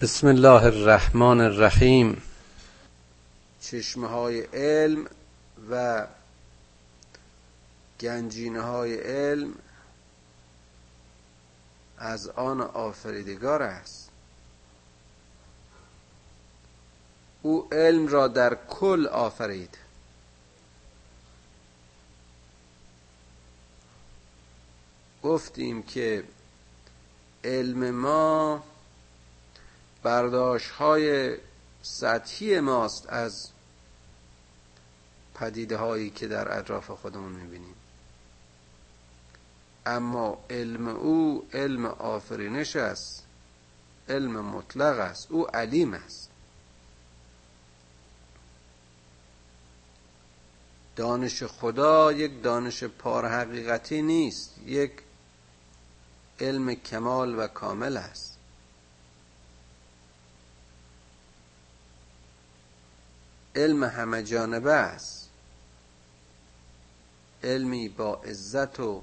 بسم 0.00 0.26
الله 0.26 0.64
الرحمن 0.64 1.40
الرحیم. 1.40 2.22
چشمه 3.60 4.08
های 4.08 4.40
علم 4.40 5.06
و 5.70 6.06
گنجینه 8.00 8.60
های 8.60 8.94
علم 8.94 9.54
از 11.98 12.28
آن 12.28 12.60
آفریدگار 12.60 13.62
است. 13.62 14.10
او 17.42 17.68
علم 17.72 18.06
را 18.06 18.28
در 18.28 18.58
کل 18.68 19.06
آفرید. 19.06 19.78
گفتیم 25.22 25.82
که 25.82 26.24
علم 27.44 27.90
ما 27.90 28.69
برداشت 30.02 30.70
های 30.70 31.36
سطحی 31.82 32.60
ماست 32.60 33.06
از 33.08 33.48
پدیده 35.34 35.76
هایی 35.76 36.10
که 36.10 36.28
در 36.28 36.58
اطراف 36.58 36.90
خودمون 36.90 37.32
می‌بینیم. 37.32 37.74
اما 39.86 40.44
علم 40.50 40.88
او 40.88 41.48
علم 41.52 41.86
آفرینش 41.86 42.76
است 42.76 43.26
علم 44.08 44.44
مطلق 44.44 44.98
است 44.98 45.30
او 45.30 45.56
علیم 45.56 45.94
است. 45.94 46.30
دانش 50.96 51.42
خدا 51.42 52.12
یک 52.12 52.42
دانش 52.42 52.84
پار 52.84 53.28
حقیقتی 53.28 54.02
نیست 54.02 54.58
یک 54.66 54.92
علم 56.40 56.74
کمال 56.74 57.38
و 57.38 57.46
کامل 57.46 57.96
است. 57.96 58.29
علم 63.56 63.84
همه 63.84 64.22
جانبه 64.22 64.72
است. 64.72 65.28
علمی 67.42 67.88
با 67.88 68.14
عزت 68.14 68.80
و 68.80 69.02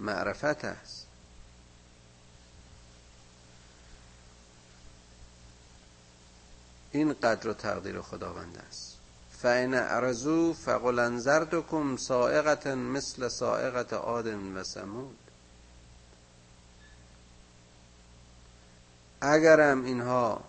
معرفت 0.00 0.64
است. 0.64 1.06
این 6.92 7.12
قدر 7.12 7.48
و 7.48 7.54
تقدیر 7.54 8.00
خداوند 8.00 8.64
است. 8.68 8.96
فین 9.42 9.74
ارزو 9.74 10.54
فقل 10.54 10.98
انذرتکم 10.98 11.96
سائقت 11.96 12.66
مثل 12.66 13.28
سائقت 13.28 13.92
عاد 13.92 14.26
و 14.26 14.64
سمود 14.64 15.16
اگرم 19.20 19.84
اینها 19.84 20.44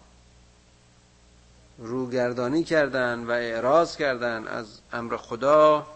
روگردانی 1.77 2.63
کردن 2.63 3.23
و 3.23 3.31
اعراض 3.31 3.97
کردن 3.97 4.47
از 4.47 4.79
امر 4.93 5.17
خدا. 5.17 5.87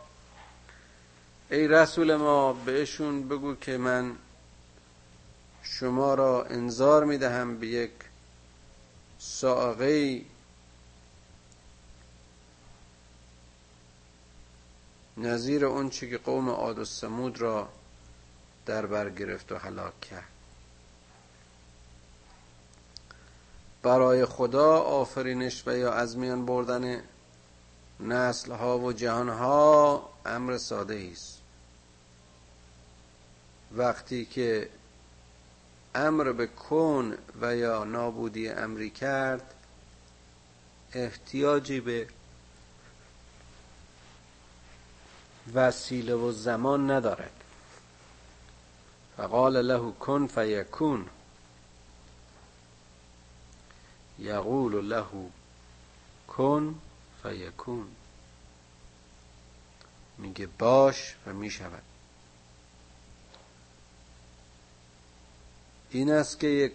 ای 1.52 1.68
رسول 1.68 2.16
ما 2.16 2.54
بهشون 2.54 3.28
بگو 3.28 3.56
که 3.56 3.78
من 3.78 4.16
شما 5.64 6.14
را 6.14 6.46
انذار 6.46 7.04
می‌دهم 7.04 7.58
به 7.58 7.68
یک 7.68 7.92
ساقه 9.20 10.22
نظیر 15.18 15.66
اون 15.66 15.90
چی 15.90 16.10
که 16.10 16.18
قوم 16.18 16.50
عاد 16.50 16.80
و 16.80 16.86
سمود 16.86 17.42
را 17.42 17.70
در 18.66 18.86
بر 18.86 19.10
گرفت 19.10 19.52
و 19.52 19.58
هلاک 19.58 20.02
کرد. 20.02 20.41
برای 23.84 24.26
خدا 24.26 24.78
آفرینش 24.78 25.68
و 25.68 25.78
یا 25.78 25.94
از 25.94 26.18
میان 26.18 26.46
بردن 26.46 27.04
نسل 28.00 28.52
ها 28.52 28.80
و 28.80 28.94
جهان 28.94 29.30
ها 29.30 30.10
امر 30.26 30.58
ساده 30.58 31.10
است. 31.12 31.42
وقتی 33.72 34.26
که 34.26 34.70
امر 35.96 36.32
به 36.32 36.48
کن 36.48 37.18
و 37.42 37.56
یا 37.56 37.84
نابودی 37.84 38.50
امری 38.50 38.90
کرد 38.90 39.54
احتیاجی 40.94 41.80
به 41.80 42.08
وسیله 45.54 46.16
و 46.16 46.32
زمان 46.32 46.92
ندارد. 46.92 47.44
فقال 49.18 49.62
له 49.62 49.92
کن 49.92 50.28
فیکون. 50.28 51.06
یقول 54.22 54.90
له 54.90 55.06
کن 56.28 56.76
فیکون. 57.24 57.88
میگه 60.18 60.48
باش 60.60 61.16
و 61.28 61.34
می‌شود. 61.34 61.84
این 65.90 66.12
است 66.12 66.40
که 66.40 66.48
یک 66.48 66.74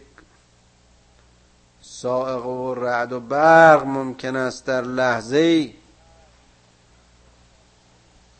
سائق 1.82 2.46
و 2.46 2.74
رعد 2.74 3.12
و 3.12 3.20
برق 3.20 3.84
ممکن 3.84 4.36
است 4.36 4.66
در 4.66 4.82
لحظه 4.82 5.74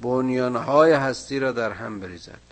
بنیانهای 0.01 0.93
هستی 0.93 1.39
را 1.39 1.53
در 1.53 1.73
هم 1.73 2.01
بریزد. 2.01 2.46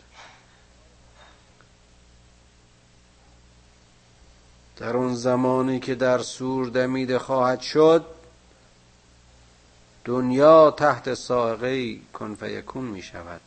در 4.77 4.97
اون 4.97 5.15
زمانی 5.15 5.81
که 5.81 5.95
در 5.95 6.19
سور 6.19 6.67
دمیده 6.67 7.19
خواهد 7.19 7.61
شد 7.61 8.07
دنیا 10.05 10.71
تحت 10.71 11.15
سائقه 11.15 11.99
کن 12.13 12.35
فیکون 12.35 12.85
می 12.85 13.03
شود. 13.03 13.41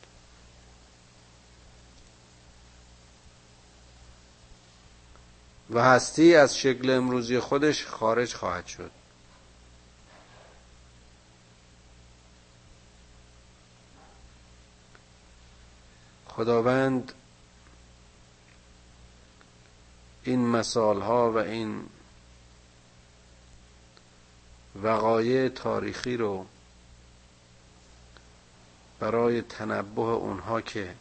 و 5.69 5.83
هستی 5.83 6.35
از 6.35 6.57
شکل 6.57 6.89
امروزی 6.89 7.39
خودش 7.39 7.85
خارج 7.85 8.33
خواهد 8.33 8.65
شد. 8.65 8.91
خداوند 16.27 17.13
این 20.27 20.47
مثال 20.47 21.01
ها 21.01 21.31
و 21.31 21.37
این 21.37 21.85
وقایع 24.83 25.49
تاریخی 25.49 26.17
رو 26.17 26.45
برای 28.99 29.41
تنبه 29.41 30.01
اونها 30.01 30.61
که 30.61 30.95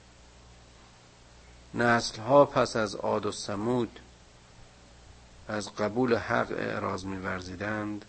نسل 1.74 2.22
ها 2.22 2.44
پس 2.44 2.76
از 2.76 2.94
عاد 2.94 3.26
و 3.26 3.32
سمود 3.32 4.00
از 5.48 5.74
قبول 5.74 6.16
حق 6.16 6.50
اعراض 6.50 7.04
میورزیدند 7.04 8.04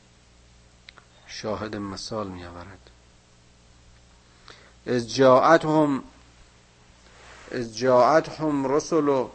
شاهد 1.28 1.76
مثال 1.76 2.28
می 2.28 2.46
آورد 2.46 2.90
از 4.88 5.16
جاعتهم 5.16 6.04
از 7.52 7.78
جاعتهم 7.78 8.72
رسل 8.72 9.28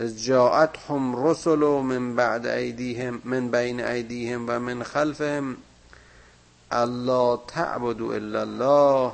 از 0.00 0.24
جاعتهم 0.24 1.26
رسل 1.26 1.64
من 1.64 2.16
بعد 2.16 2.46
ایدیهم 2.46 3.22
من 3.24 3.50
بین 3.50 3.84
ایدیهم 3.84 4.44
و 4.48 4.58
من 4.58 4.82
خلفهم. 4.82 5.56
الله 6.70 7.40
تعبدوا 7.48 8.14
الا 8.14 8.40
الله. 8.40 9.12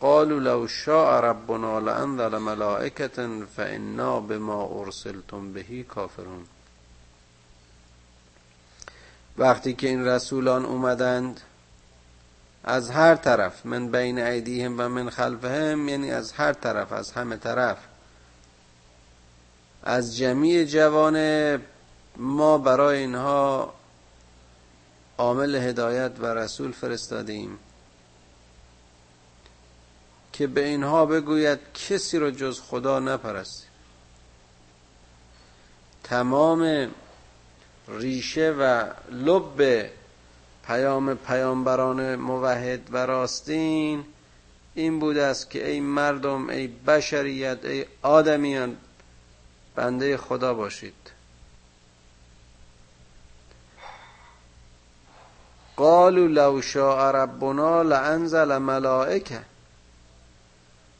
قالوا 0.00 0.38
لو 0.38 0.66
شاء 0.66 1.20
ربنا 1.20 1.78
لانزل 1.78 2.38
ملائکه 2.38 3.08
فانا 3.56 4.20
بما 4.20 4.68
ارسلتم 4.80 5.52
بهی 5.52 5.82
کافرون 5.82 6.46
وقتی 9.38 9.74
که 9.74 9.88
این 9.88 10.06
رسولان 10.06 10.64
اومدند 10.64 11.40
از 12.64 12.90
هر 12.90 13.14
طرف 13.14 13.66
من 13.66 13.90
بین 13.90 14.18
ایدیهم 14.18 14.74
و 14.78 14.88
من 14.88 15.10
خلفهم 15.10 15.88
یعنی 15.88 16.10
از 16.10 16.32
هر 16.32 16.52
طرف 16.52 16.92
از 16.92 17.12
همه 17.12 17.36
طرف. 17.36 17.78
از 19.82 20.16
جمعی 20.16 20.66
جوان 20.66 21.58
ما 22.16 22.58
برای 22.58 22.98
اینها 22.98 23.74
عامل 25.18 25.54
هدایت 25.54 26.12
و 26.18 26.26
رسول 26.26 26.72
فرستادیم 26.72 27.58
که 30.32 30.46
به 30.46 30.64
اینها 30.64 31.06
بگوید 31.06 31.58
کسی 31.74 32.18
رو 32.18 32.30
جز 32.30 32.60
خدا 32.60 33.00
نپرستی 33.00 33.66
تمام 36.04 36.90
ریشه 37.88 38.50
و 38.50 38.84
لب 39.10 39.90
پیام 40.66 41.14
پیامبران 41.14 42.16
موحد 42.16 42.80
و 42.90 43.06
راستین 43.06 44.04
این 44.74 44.98
بوده 44.98 45.22
است 45.22 45.50
که 45.50 45.68
ای 45.68 45.80
مردم 45.80 46.48
ای 46.48 46.66
بشریت 46.66 47.64
ای 47.64 47.86
آدمیان 48.02 48.76
بنده 49.74 50.16
خدا 50.16 50.54
باشید. 50.54 50.94
قالوا 55.76 56.26
لو 56.26 56.60
شاء 56.60 57.10
ربنا 57.10 57.82
لانزل 57.82 58.58
ملائکه. 58.58 59.40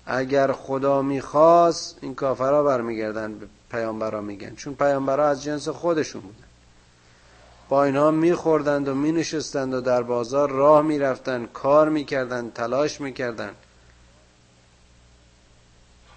اگر 0.07 0.53
خدا 0.53 1.03
می‌خواست 1.03 1.99
این 2.01 2.15
کافرها 2.15 2.63
برمیگردن 2.63 3.39
به 3.39 3.47
پیامبرا 3.71 4.21
میگن 4.21 4.55
چون 4.55 4.75
پیامبرا 4.75 5.29
از 5.29 5.43
جنس 5.43 5.69
خودشون 5.69 6.23
بودن. 6.23 6.45
با 7.69 7.85
اینها 7.85 8.11
میخوردند 8.11 8.89
و 8.89 8.95
مینشستند 8.95 9.75
و 9.75 9.81
در 9.81 10.03
بازار 10.03 10.51
راه 10.51 10.83
می‌رفتند 10.83 11.53
کار 11.53 11.89
می‌کردند 11.89 12.53
تلاش 12.53 13.01
می‌کردند. 13.01 13.57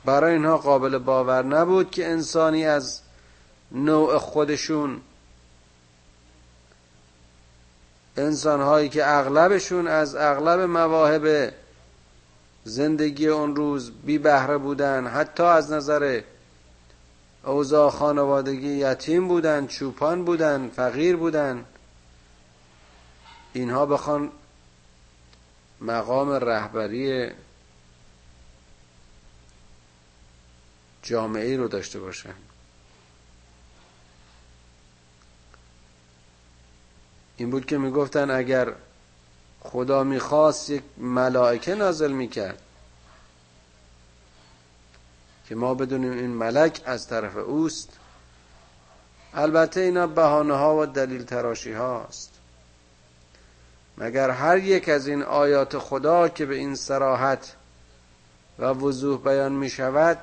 برای 0.06 0.34
اینها 0.34 0.58
قابل 0.58 0.98
باور 0.98 1.46
نبود 1.46 1.92
که 1.92 2.08
انسانی 2.08 2.66
از 2.66 3.02
نوع 3.72 4.18
خودشون 4.18 5.02
انسان 8.18 8.62
هایی 8.62 8.90
که 8.90 9.08
اغلبشون 9.08 9.88
از 9.88 10.16
اغلب 10.16 10.60
مواهب 10.60 11.54
زندگی 12.64 13.28
اون 13.28 13.56
روز 13.56 13.92
بی 13.92 14.18
بهره 14.18 14.58
بودن 14.58 15.08
حتی 15.08 15.44
از 15.44 15.72
نظر 15.72 16.22
اوضاع 17.46 17.90
خانوادگی 17.90 18.68
یتیم 18.68 19.28
بودن 19.28 19.68
چوپان 19.68 20.26
بودن 20.26 20.70
فقیر 20.76 21.16
بودن. 21.16 21.66
اینها 23.54 23.86
بخوان 23.86 24.32
مقام 25.82 26.30
رهبری 26.30 27.32
جامعه 31.04 31.58
رو 31.58 31.68
داشته 31.68 32.00
باشن 32.00 32.34
این 37.38 37.50
بود 37.50 37.66
که 37.66 37.78
می‌گفتن 37.78 38.32
اگر 38.32 38.74
خدا 39.60 40.04
می‌خواست 40.04 40.70
یک 40.70 40.84
ملائکه 40.98 41.76
نازل 41.76 42.12
می‌کرد 42.12 42.62
که 45.46 45.56
ما 45.56 45.74
بدونیم 45.74 46.12
این 46.12 46.30
ملک 46.30 46.82
از 46.86 47.08
طرف 47.08 47.38
اوست 47.38 47.90
البته 49.34 49.82
اینا 49.82 50.08
بهانه 50.08 50.54
ها 50.54 50.78
و 50.78 50.86
دلیل 50.86 51.24
تراشی 51.24 51.74
هاست 51.74 52.32
مگر 53.98 54.30
هر 54.30 54.58
یک 54.58 54.90
از 54.90 55.08
این 55.08 55.24
آیات 55.24 55.78
خدا 55.78 56.30
که 56.30 56.46
به 56.46 56.56
این 56.56 56.76
سراحت 56.76 57.56
و 58.60 58.66
وضوح 58.66 59.24
بیان 59.24 59.52
می 59.52 59.70
شود 59.70 60.18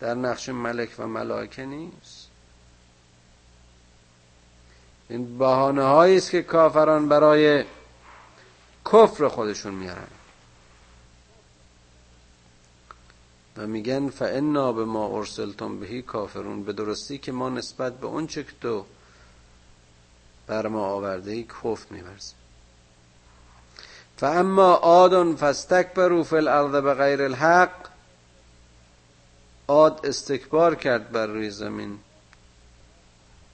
در 0.00 0.14
نقش 0.14 0.48
ملک 0.48 0.90
و 0.98 1.06
ملائکه 1.06 1.66
نیست. 1.66 2.28
این 5.08 5.38
هایی 5.78 6.16
است 6.16 6.30
که 6.30 6.42
کافران 6.42 7.08
برای 7.08 7.64
کفر 8.84 9.28
خودشون 9.28 9.74
میارن. 9.74 10.06
و 13.56 13.66
میگن 13.66 14.08
فانا 14.08 14.72
به 14.72 14.84
ما 14.84 15.18
ارسلتم 15.18 15.80
بهی 15.80 16.02
کافرون 16.02 16.62
به 16.62 16.72
درستی 16.72 17.18
که 17.18 17.32
ما 17.32 17.48
نسبت 17.48 17.92
به 17.92 18.06
اون 18.06 18.26
چه 18.26 18.46
تو 18.60 18.84
بر 20.46 20.66
ما 20.66 20.84
آورده 20.84 21.30
ای 21.30 21.42
کفر 21.42 21.86
میورزیم. 21.90 22.36
فاما 24.16 24.72
عاد 24.72 25.36
فاستكبروا 25.36 26.22
فی 26.22 26.36
الارض 26.36 26.72
بغیر 26.72 27.22
الحق 27.22 27.89
عاد 29.70 30.06
استکبار 30.06 30.74
کرد 30.74 31.12
بر 31.12 31.26
روی 31.26 31.50
زمین. 31.50 31.98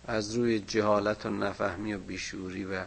از 0.06 0.34
روی 0.34 0.60
جهالت 0.60 1.26
و 1.26 1.30
نفهمی 1.30 1.94
و 1.94 1.98
بیشوری 1.98 2.64
و 2.64 2.84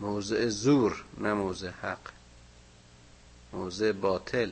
موضع 0.00 0.48
زور 0.48 1.04
نه 1.18 1.32
موضع 1.32 1.70
حق. 1.82 1.98
موضع 3.52 3.92
باطل. 3.92 4.50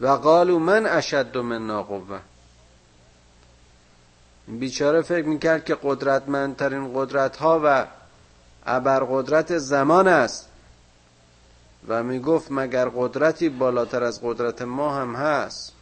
و 0.00 0.06
قالو 0.06 0.58
من 0.58 0.86
اشد 0.86 1.36
من 1.36 1.82
قوه 1.82 2.20
این 4.46 4.58
بیچاره 4.58 5.02
فکر 5.02 5.26
می‌کرد 5.26 5.64
که 5.64 5.78
قدرتمندترین 5.82 6.92
قدرت 6.94 7.36
ها 7.36 7.60
و 7.64 7.86
ابرقدرت 8.66 9.58
زمان 9.58 10.08
است. 10.08 10.47
و 11.88 12.02
می‌گفت 12.02 12.46
مگر 12.50 12.88
قدرتی 12.88 13.48
بالاتر 13.48 14.04
از 14.04 14.20
قدرت 14.22 14.62
ما 14.62 14.96
هم 14.96 15.14
هست؟ 15.14 15.72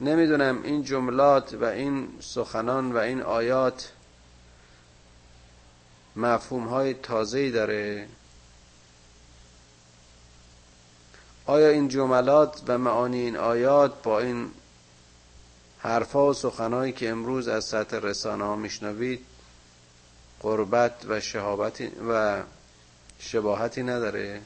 نمی‌دونم 0.00 0.62
این 0.62 0.82
جملات 0.82 1.54
و 1.54 1.64
این 1.64 2.08
سخنان 2.20 2.92
و 2.92 2.96
این 2.96 3.22
آیات 3.22 3.92
مفهوم 6.16 6.68
های 6.68 6.94
تازه‌ای 6.94 7.50
داره. 7.50 8.08
آیا 11.46 11.68
این 11.68 11.88
جملات 11.88 12.62
و 12.66 12.78
معانی 12.78 13.20
این 13.20 13.36
آیات 13.36 14.02
با 14.02 14.20
این 14.20 14.50
حرفا 15.78 16.26
و 16.26 16.34
سخنهایی 16.34 16.92
که 16.92 17.08
امروز 17.08 17.48
از 17.48 17.64
سطح 17.64 17.96
رسانه 17.96 18.44
ها 18.44 18.56
میشنوید 18.56 19.20
قربت 20.40 20.92
و 21.08 21.20
شهابتی 21.20 21.86
و 21.86 22.42
شباهتی 23.18 23.82
نداره. 23.82 24.40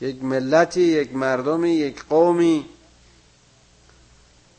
یک 0.00 0.24
ملتی 0.24 0.80
یک 0.80 1.14
مردمی 1.14 1.70
یک 1.70 2.04
قومی 2.04 2.66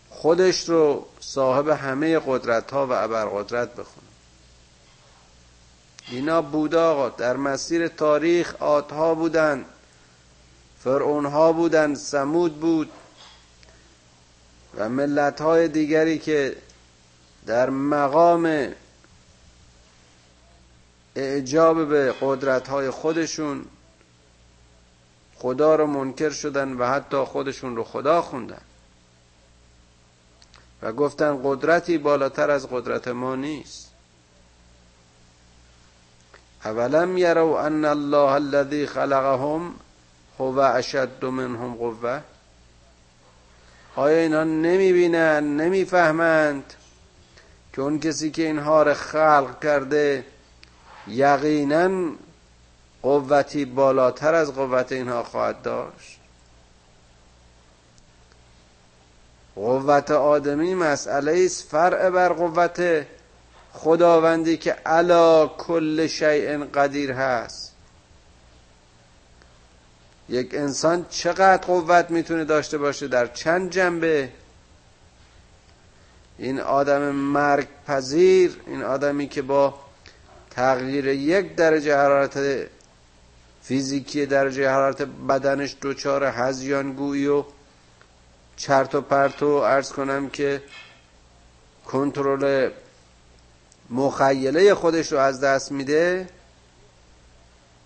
خودش 0.10 0.70
رو 0.70 1.08
صاحب 1.20 1.70
همه 1.70 2.20
قدرت 2.26 2.72
ها 2.72 2.88
و 2.88 2.92
ابرقدرت 2.92 3.76
بخونه. 3.76 4.08
اینا 6.10 6.42
بود 6.42 6.76
آقا 6.76 7.10
در 7.10 7.38
مسیر 7.38 7.88
تاریخ 7.88 8.56
آتها 8.60 9.16
بودن 9.16 9.66
فرعون 10.84 11.26
ها 11.26 11.54
بودن 11.54 11.96
سمود 11.96 12.60
بود 12.60 12.92
و 14.78 14.90
ملت 14.90 15.42
های 15.42 15.68
دیگری 15.68 16.20
که 16.20 16.56
در 17.46 17.70
مقام 17.70 18.74
اعجاب 21.16 21.90
به 21.90 22.14
قدرت 22.22 22.68
های 22.68 22.90
خودشون 22.90 23.66
خدا 25.36 25.76
رو 25.76 25.88
منکر 25.88 26.30
شدن 26.30 26.74
و 26.74 26.86
حتی 26.86 27.18
خودشون 27.18 27.76
رو 27.76 27.84
خدا 27.84 28.22
خوندن. 28.22 28.62
و 30.82 30.92
گفتن 30.92 31.40
قدرتی 31.44 31.98
بالاتر 31.98 32.52
از 32.52 32.68
قدرت 32.72 33.08
ما 33.08 33.36
نیست. 33.36 33.92
اولم 36.66 37.18
یرو 37.18 37.48
ان 37.48 37.86
الله 37.86 38.32
الذي 38.32 38.86
خلقهم 38.86 39.74
هو 40.40 40.60
اشد 40.60 41.26
منهم 41.26 41.76
قوه 41.76 42.22
آیا 43.96 44.18
اینها 44.18 44.44
نمی‌بینند 44.44 45.62
نمی‌فهمند 45.62 46.74
که 47.74 47.82
اون 47.82 48.00
کسی 48.00 48.32
که 48.32 48.46
اینها 48.46 48.84
رو 48.84 48.94
خلق 48.94 49.64
کرده 49.64 50.26
یقینا 51.08 52.12
قوتی 53.02 53.66
بالاتر 53.66 54.34
از 54.34 54.54
قوت 54.54 54.92
اینها 54.92 55.24
خواهد 55.24 55.62
داشت. 55.62 56.20
قوت 59.56 60.12
آدمی 60.12 60.76
مسئله 60.76 61.46
است 61.46 61.70
فرع 61.70 62.10
بر 62.10 62.30
قوت 62.30 63.06
خداوندی 63.74 64.58
که 64.58 64.72
علا 64.72 65.48
کل 65.48 66.08
شیء 66.08 66.66
قدیر 66.66 67.12
هست. 67.12 67.76
یک 70.30 70.56
انسان 70.56 71.06
چقدر 71.10 71.58
قوت 71.58 72.12
می‌تونه 72.12 72.46
داشته 72.46 72.78
باشه 72.78 73.08
در 73.08 73.28
چند 73.28 73.72
جنبه؟ 73.72 74.30
این 76.38 76.60
آدم 76.60 77.02
مرگ 77.12 77.68
پذیر 77.88 78.62
این 78.68 78.84
آدمی 78.84 79.28
که 79.28 79.42
با 79.42 79.85
تغییر 80.56 81.08
یک 81.08 81.56
درجه 81.56 81.98
حرارت 81.98 82.68
فیزیکی 83.64 84.26
درجه 84.26 84.70
حرارت 84.70 85.02
بدنش 85.02 85.76
دوچار 85.82 86.24
هزیانگویی 86.24 87.28
و 87.28 87.44
چرت 88.58 88.96
و 88.96 89.02
پرت 89.02 89.44
و 89.44 89.48
ارز 89.48 89.92
کنم 89.92 90.30
که 90.30 90.64
کنترل 91.86 92.70
مخیله 93.90 94.74
خودش 94.74 95.12
رو 95.12 95.18
از 95.18 95.42
دست 95.42 95.72
میده. 95.72 96.28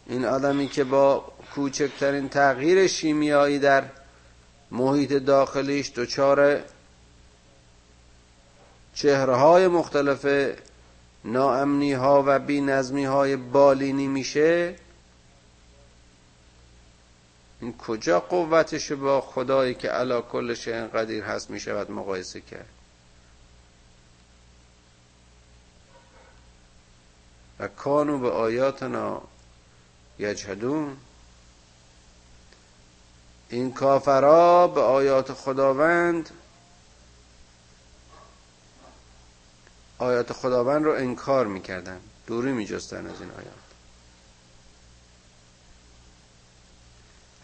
این 0.05 0.25
آدمی 0.25 0.67
که 0.67 0.83
با 0.83 1.25
کوچکترین 1.55 2.29
تغییر 2.29 2.87
شیمیایی 2.87 3.59
در 3.59 3.83
محیط 4.71 5.13
داخلیش 5.13 5.91
دچار 5.95 6.59
چهره 8.93 9.35
های 9.35 9.67
مختلف 9.67 10.25
ناامنی 11.25 11.93
ها 11.93 12.23
و 12.27 12.39
بی 12.39 12.61
نظمی 12.61 13.05
های 13.05 13.35
بالینی 13.35 14.07
میشه؟ 14.07 14.75
این 17.61 17.77
کجا 17.77 18.19
قوتش 18.19 18.91
با 18.91 19.21
خدایی 19.21 19.73
که 19.73 19.89
علا 19.89 20.21
کلش 20.21 20.65
شهن 20.65 20.87
قدیر 20.87 21.23
هست 21.23 21.49
می‌شود 21.49 21.91
مقایسه 21.91 22.41
کرد؟ 22.41 22.69
و 27.59 27.67
کانو 27.67 28.19
به 28.19 28.29
آیاتنا 28.31 29.21
یجهدون 30.19 30.97
این 33.49 33.73
کافرا 33.73 34.67
به 34.67 34.81
آیات 34.81 35.33
خداوند 35.33 36.29
آیات 39.99 40.33
خداوند 40.33 40.85
رو 40.85 40.91
انکار 40.91 41.47
می‌کردن. 41.47 41.99
دوری 42.27 42.51
میجستن 42.51 43.07
از 43.07 43.21
این 43.21 43.31
آیات. 43.31 43.53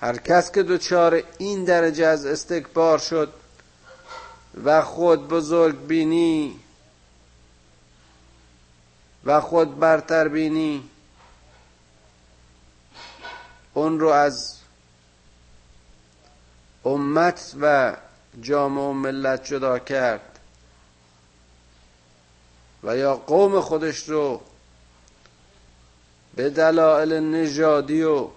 هر 0.01 0.17
کس 0.17 0.51
که 0.51 0.63
دوچار 0.63 1.23
این 1.37 1.63
درجه 1.63 2.05
از 2.05 2.25
استکبار 2.25 2.97
شد 2.97 3.33
و 4.63 4.81
خود 4.81 5.27
بزرگ 5.27 5.87
بینی 5.87 6.59
و 9.25 9.41
خود 9.41 9.79
برتر 9.79 10.27
بینی 10.27 10.89
اون 13.73 13.99
رو 13.99 14.09
از 14.09 14.57
امت 16.85 17.55
و 17.61 17.95
جامعه 18.41 18.83
و 18.83 18.93
ملت 18.93 19.45
جدا 19.45 19.79
کرد. 19.79 20.34
و 22.85 22.97
یا 22.97 23.15
قوم 23.15 23.61
خودش 23.61 24.09
رو 24.09 24.41
به 26.35 26.49
دلایل 26.49 27.13
نژادی 27.13 28.03
و 28.03 28.27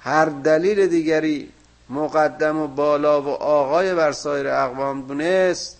هر 0.00 0.24
دلیل 0.24 0.86
دیگری 0.86 1.52
مقدم 1.88 2.56
و 2.58 2.68
بالا 2.68 3.22
و 3.22 3.28
آقای 3.28 3.94
بر 3.94 4.12
سایر 4.12 4.48
اقوام 4.48 5.06
دونست 5.06 5.78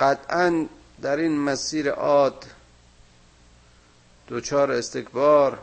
قطعا 0.00 0.66
در 1.02 1.16
این 1.16 1.38
مسیر 1.38 1.90
عاد 1.90 2.44
دوچار 4.26 4.72
استکبار 4.72 5.58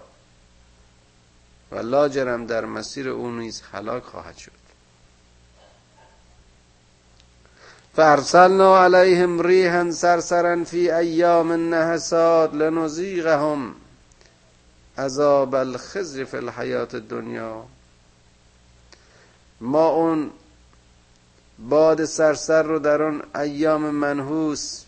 و 1.72 1.80
لاجرم 1.80 2.46
در 2.46 2.66
مسیر 2.66 3.10
او 3.10 3.32
نیز 3.32 3.62
هلاک 3.72 4.04
خواهد 4.04 4.38
شد. 4.38 4.65
فارسلنا 7.96 8.84
علیهم 8.84 9.42
ریحا 9.42 9.92
سرسرا 9.92 10.64
فی 10.64 10.92
ایام 10.92 11.52
نحسات 11.52 12.54
لنزیغهم 12.54 13.76
عذاب 14.98 15.56
الخزی 15.56 16.26
فی 16.26 16.38
الحیات 16.38 16.96
دنیا 16.96 17.64
ما 19.62 19.88
اون 19.88 20.32
باد 21.60 22.06
سرسر 22.06 22.64
رو 22.64 22.80
در 22.80 23.04
اون 23.04 23.22
ایام 23.36 23.82
منحوس 23.82 24.84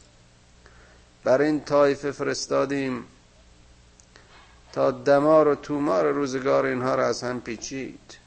بر 1.24 1.42
این 1.42 1.64
طایفه 1.64 2.12
فرستادیم 2.12 3.04
تا 4.74 4.92
دمار 4.92 5.48
و 5.48 5.56
تومار 5.56 6.12
روزگار 6.12 6.66
اینها 6.66 6.96
رو 6.96 7.04
از 7.04 7.24
هم 7.24 7.42
پیچید. 7.42 8.27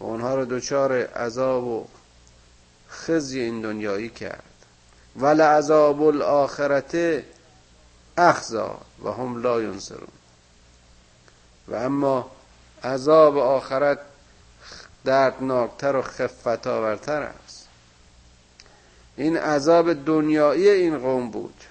و 0.00 0.04
اونها 0.04 0.34
رو 0.34 0.44
دچار 0.44 0.92
عذاب 1.06 1.64
و 1.64 1.86
خزی 2.90 3.40
این 3.40 3.60
دنیایی 3.60 4.08
کرد. 4.08 4.42
ول 5.16 5.40
عذاب 5.40 6.02
الاخرت 6.02 7.22
اخزا 8.18 8.78
و 9.04 9.10
هم 9.10 9.42
لا 9.42 9.62
ینصرون 9.62 10.08
و 11.68 11.74
اما 11.74 12.30
عذاب 12.84 13.38
آخرت 13.38 13.98
دردناکتر 15.04 15.96
و 15.96 16.02
خفت 16.02 16.66
آورتر 16.66 17.22
است. 17.22 17.68
این 19.16 19.36
عذاب 19.36 20.04
دنیایی 20.04 20.68
این 20.68 20.98
قوم 20.98 21.30
بود. 21.30 21.64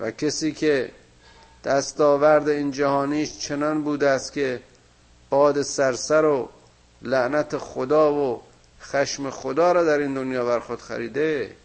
و 0.00 0.10
کسی 0.10 0.52
که 0.52 0.90
دستاورد 1.64 2.48
این 2.48 2.70
جهانیش 2.70 3.38
چنان 3.38 3.82
بوده 3.82 4.08
است 4.08 4.32
که 4.32 4.60
باد 5.30 5.62
سرسر 5.62 6.24
و 6.24 6.48
لعنت 7.02 7.58
خدا 7.58 8.14
و 8.14 8.42
خشم 8.80 9.30
خدا 9.30 9.72
را 9.72 9.84
در 9.84 9.98
این 9.98 10.14
دنیا 10.14 10.44
بر 10.44 10.60
خود 10.60 10.80
خریده 10.80 11.56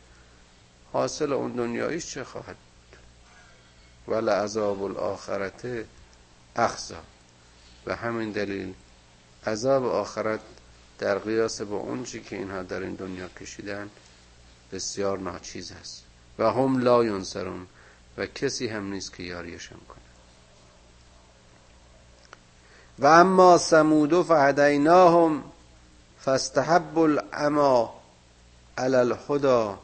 حاصل 0.94 1.34
اون 1.34 1.52
دنیاییش 1.52 2.06
چه 2.06 2.24
خواهد 2.24 2.56
بود؟ 2.56 2.98
ولعذاب 4.16 4.84
الاخرت 4.84 5.86
اخزا. 6.56 7.02
و 7.86 7.96
همین 7.96 8.32
دلیل 8.32 8.74
عذاب 9.48 9.86
آخرت 9.86 10.40
در 11.00 11.18
قیاس 11.18 11.62
با 11.62 11.78
اون 11.78 12.04
چی 12.04 12.22
که 12.22 12.36
اینها 12.36 12.64
در 12.64 12.80
این 12.80 12.96
دنیا 12.96 13.30
کشیدن 13.30 13.90
بسیار 14.72 15.18
ناچیز 15.18 15.72
است. 15.72 16.04
و 16.40 16.52
هم 16.52 16.80
لا 16.80 17.04
ینصرون 17.04 17.68
و 18.18 18.26
کسی 18.26 18.68
هم 18.68 18.94
نیست 18.94 19.14
که 19.14 19.24
یاریشان 19.24 19.80
کنه 19.80 20.03
و 23.00 23.08
اما 23.08 23.58
سمود 23.58 24.24
فهدیناهم 24.24 25.44
فاستحب 26.20 27.00
العما 27.00 27.94
علی 28.78 28.96
الهدى 28.96 29.76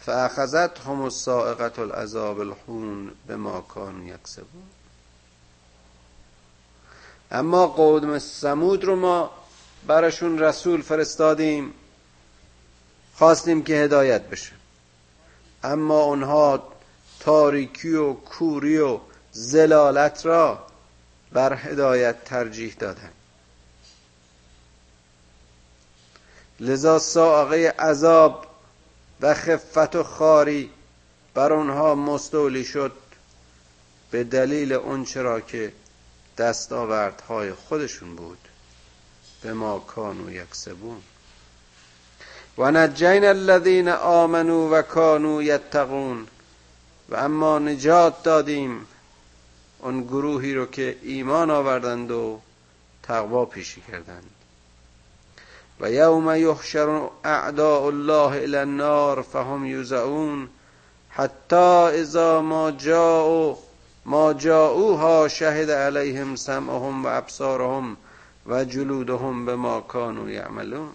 فاخذتهم 0.00 1.02
الصاعقه 1.02 1.82
العذاب 1.82 2.40
الحون 2.40 3.10
بما 3.28 3.60
كانوا 3.74 4.06
یکسبون. 4.06 4.62
اما 7.32 7.66
قوم 7.66 8.18
سمود 8.18 8.84
رو 8.84 8.96
ما 8.96 9.30
براشون 9.86 10.38
رسول 10.38 10.82
فرستادیم 10.82 11.74
خواستیم 13.14 13.62
که 13.62 13.74
هدایت 13.74 14.22
بشه. 14.22 14.52
اما 15.64 16.00
اونها 16.02 16.62
تاریکی 17.20 17.94
و 17.94 18.12
کوری 18.12 18.78
و 18.78 18.98
زلالت 19.32 20.26
را 20.26 20.69
بر 21.32 21.54
هدایت 21.54 22.24
ترجیح 22.24 22.74
دادن. 22.78 23.10
لذا 26.60 26.98
ساقه 26.98 27.74
عذاب 27.78 28.46
و 29.20 29.34
خفت 29.34 29.96
و 29.96 30.02
خاری 30.02 30.70
بر 31.34 31.52
آنها 31.52 31.94
مستولی 31.94 32.64
شد 32.64 32.92
به 34.10 34.24
دلیل 34.24 34.72
اون 34.72 35.04
چرا 35.04 35.40
که 35.40 35.72
دستاوردهای 36.38 37.52
خودشون 37.52 38.16
بود. 38.16 38.38
به 39.42 39.52
ما 39.52 39.78
کانو 39.78 40.32
یکسبون. 40.32 41.02
و 42.58 42.70
نجین 42.70 43.24
الذین 43.24 43.88
آمنو 43.88 44.68
و 44.68 44.82
کانو 44.82 45.42
یتقون. 45.42 46.26
و 47.08 47.16
اما 47.16 47.58
نجات 47.58 48.22
دادیم 48.22 48.86
اون 49.82 50.02
گروهی 50.02 50.54
رو 50.54 50.66
که 50.66 50.96
ایمان 51.02 51.50
آوردند 51.50 52.10
و 52.10 52.40
تقوا 53.02 53.44
پیشی 53.44 53.82
کردند. 53.92 54.30
و 55.80 55.90
یوم 55.90 56.34
یحشر 56.34 57.08
اعداء 57.24 57.86
الله 57.86 58.42
الى 58.42 58.56
النار 58.56 59.22
فهم 59.22 59.66
یوزعون 59.66 60.48
حتی 61.08 61.90
اذا 62.00 62.42
ما 62.42 62.70
جاءوا 62.70 63.56
ما 64.04 64.32
جاءوها 64.32 65.28
شهد 65.28 65.70
علیهم 65.70 66.36
سمعهم 66.36 67.04
و 67.04 67.08
ابصارهم 67.08 67.96
و 68.46 68.64
جلودهم 68.64 69.46
به 69.46 69.56
ما 69.56 69.80
کانوا 69.80 70.30
یعملون. 70.30 70.90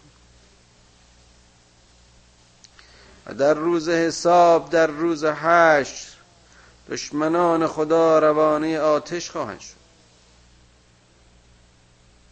و 3.25 3.33
در 3.33 3.53
روز 3.53 3.89
حساب 3.89 4.69
در 4.69 4.87
روز 4.87 5.25
حشر 5.25 6.14
دشمنان 6.89 7.67
خدا 7.67 8.19
روانه 8.19 8.79
آتش 8.79 9.29
خواهند 9.29 9.59
شد. 9.59 9.85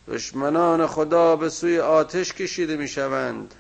دشمنان 0.08 0.88
خدا 0.88 1.36
به 1.36 1.50
سوی 1.50 1.80
آتش 1.80 2.34
کشیده 2.34 2.78
می 2.78 2.88
شوند 2.88 3.56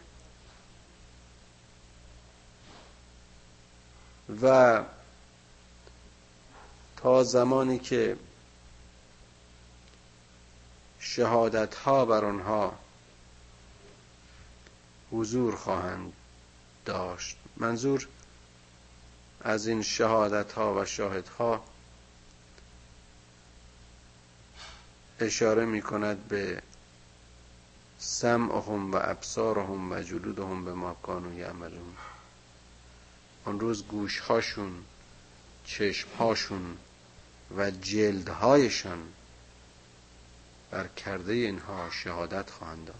و 4.41 4.83
تا 6.97 7.23
زمانی 7.23 7.79
که 7.79 8.17
شهادت 10.99 11.75
ها 11.75 12.05
بر 12.05 12.25
آنها 12.25 12.73
حضور 15.11 15.55
خواهند 15.55 16.13
داشت. 16.85 17.37
منظور 17.57 18.07
از 19.43 19.67
این 19.67 19.81
شهادت 19.81 20.51
ها 20.51 20.81
و 20.81 20.85
شاهد 20.85 21.27
ها 21.27 21.63
اشاره 25.19 25.65
می 25.65 25.81
کند 25.81 26.27
به 26.27 26.61
سمعهم 27.99 28.91
و 28.91 28.99
ابصارهم 29.01 29.91
و 29.91 30.01
جلودهم 30.01 30.65
به 30.65 30.73
ما 30.73 30.93
کانو 30.93 31.39
یعملون. 31.39 31.95
آن 33.45 33.59
روز 33.59 33.83
گوش 33.87 34.19
هاشون 34.19 34.83
چشم 35.65 36.09
هاشون 36.19 36.77
و 37.57 37.71
جلدهایشان 37.71 39.03
بر 40.71 40.87
کرده 40.87 41.33
اینها 41.33 41.89
شهادت 41.89 42.49
خواهند 42.49 42.85
داد. 42.85 42.95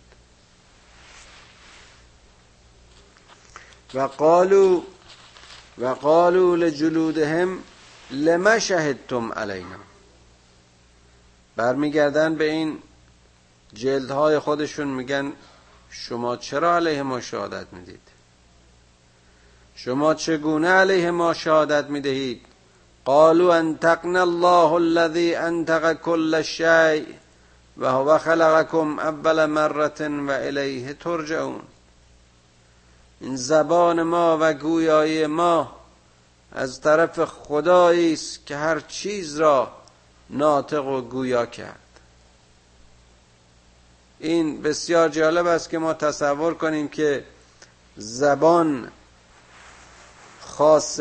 و 3.93 4.07
قالو 4.07 4.83
و 5.77 5.87
قالوا 5.87 6.55
لجلودهم 6.55 7.59
لما 8.11 8.59
شهدتم 8.59 9.33
علینا. 9.33 9.79
برمیگردن 11.55 12.35
به 12.35 12.51
این 12.51 12.77
جلدهای 13.73 14.39
خودشون 14.39 14.87
میگن 14.87 15.33
شما 15.89 16.37
چرا 16.37 16.75
علیه 16.75 17.03
ما 17.03 17.21
شهادت 17.21 17.65
می‌دید؟ 17.71 17.99
شما 19.75 20.13
چگونه 20.13 20.69
علیه 20.69 21.11
ما 21.11 21.33
شهادت 21.33 21.89
می‌دهید؟ 21.89 22.45
قالوا 23.05 23.55
انتقنا 23.55 24.21
الله 24.21 24.73
الذي 24.73 25.35
انتق 25.35 25.93
كل 25.93 26.41
شيء 26.41 27.05
و 27.77 27.91
هو 27.91 28.17
خلقكم 28.17 28.99
اول 28.99 29.45
مرة 29.45 30.07
و 30.27 30.93
ترجعون. 30.93 31.61
این 33.23 33.35
زبان 33.35 34.03
ما 34.03 34.37
و 34.41 34.53
گویایی 34.53 35.27
ما 35.27 35.75
از 36.51 36.81
طرف 36.81 37.25
خدایی 37.25 38.13
است 38.13 38.45
که 38.45 38.57
هر 38.57 38.79
چیز 38.79 39.39
را 39.39 39.71
ناطق 40.29 40.85
و 40.85 41.01
گویا 41.01 41.45
کرد. 41.45 41.79
این 44.19 44.61
بسیار 44.61 45.09
جالب 45.09 45.47
است 45.47 45.69
که 45.69 45.77
ما 45.77 45.93
تصور 45.93 46.53
کنیم 46.53 46.87
که 46.87 47.25
زبان 47.97 48.91
خاص 50.41 50.99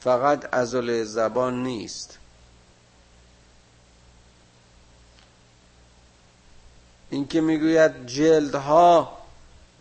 فقط 0.00 0.54
ازل 0.54 1.04
زبان 1.04 1.62
نیست. 1.62 2.18
اینکه 7.10 7.40
می‌گوید 7.40 8.06
جلدها 8.06 9.19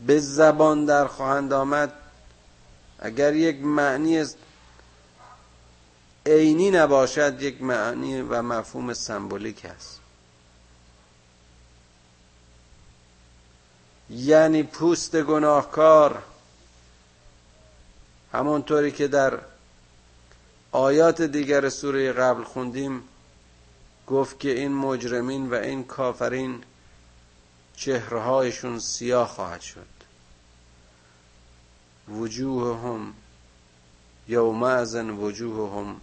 به 0.07 0.19
زبان 0.19 0.85
در 0.85 1.07
خواهند 1.07 1.53
آمد. 1.53 1.93
اگر 2.99 3.35
یک 3.35 3.61
معنی 3.61 4.25
عینی 6.25 6.71
نباشد 6.71 7.41
یک 7.41 7.61
معنی 7.61 8.21
و 8.21 8.41
مفهوم 8.41 8.93
سمبولیک 8.93 9.65
است. 9.65 9.99
یعنی 14.09 14.63
پوست 14.63 15.21
گناهکار 15.21 16.23
همونطوری 18.33 18.91
که 18.91 19.07
در 19.07 19.39
آیات 20.71 21.21
دیگر 21.21 21.69
سوره 21.69 22.11
قبل 22.11 22.43
خوندیم 22.43 23.03
گفت 24.07 24.39
که 24.39 24.49
این 24.49 24.73
مجرمین 24.73 25.49
و 25.49 25.53
این 25.53 25.83
کافرین 25.83 26.63
چهرهایشون 27.79 28.79
سیاه 28.79 29.27
خواهد 29.27 29.61
شد. 29.61 29.87
وجوههم 32.09 33.13
یومئذ 34.27 34.95
وجوههم 34.95 36.01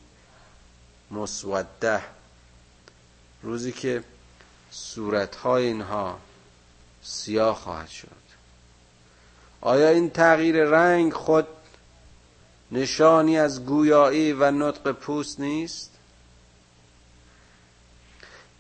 مسوده 1.11 2.02
روزی 3.42 3.73
که 3.73 4.04
صورتهای 4.71 5.66
اینها 5.66 6.18
سیاه 7.02 7.56
خواهد 7.56 7.88
شد. 7.88 8.26
آیا 9.61 9.88
این 9.88 10.11
تغییر 10.11 10.64
رنگ 10.64 11.12
خود 11.12 11.47
نشانی 12.73 13.38
از 13.38 13.64
گویایی 13.64 14.33
و 14.33 14.50
نطق 14.50 14.92
پوست 14.92 15.40
نیست؟ 15.40 15.96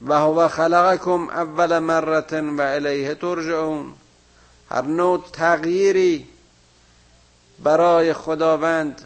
و 0.02 0.14
هو 0.14 0.48
خلقکم 0.48 1.28
اول 1.28 1.78
مرت 1.78 2.32
و 2.32 2.60
الیه 2.60 3.14
ترجعون. 3.14 3.92
هر 4.70 4.82
نوع 4.82 5.24
تغییری 5.32 6.28
برای 7.62 8.12
خداوند 8.12 9.02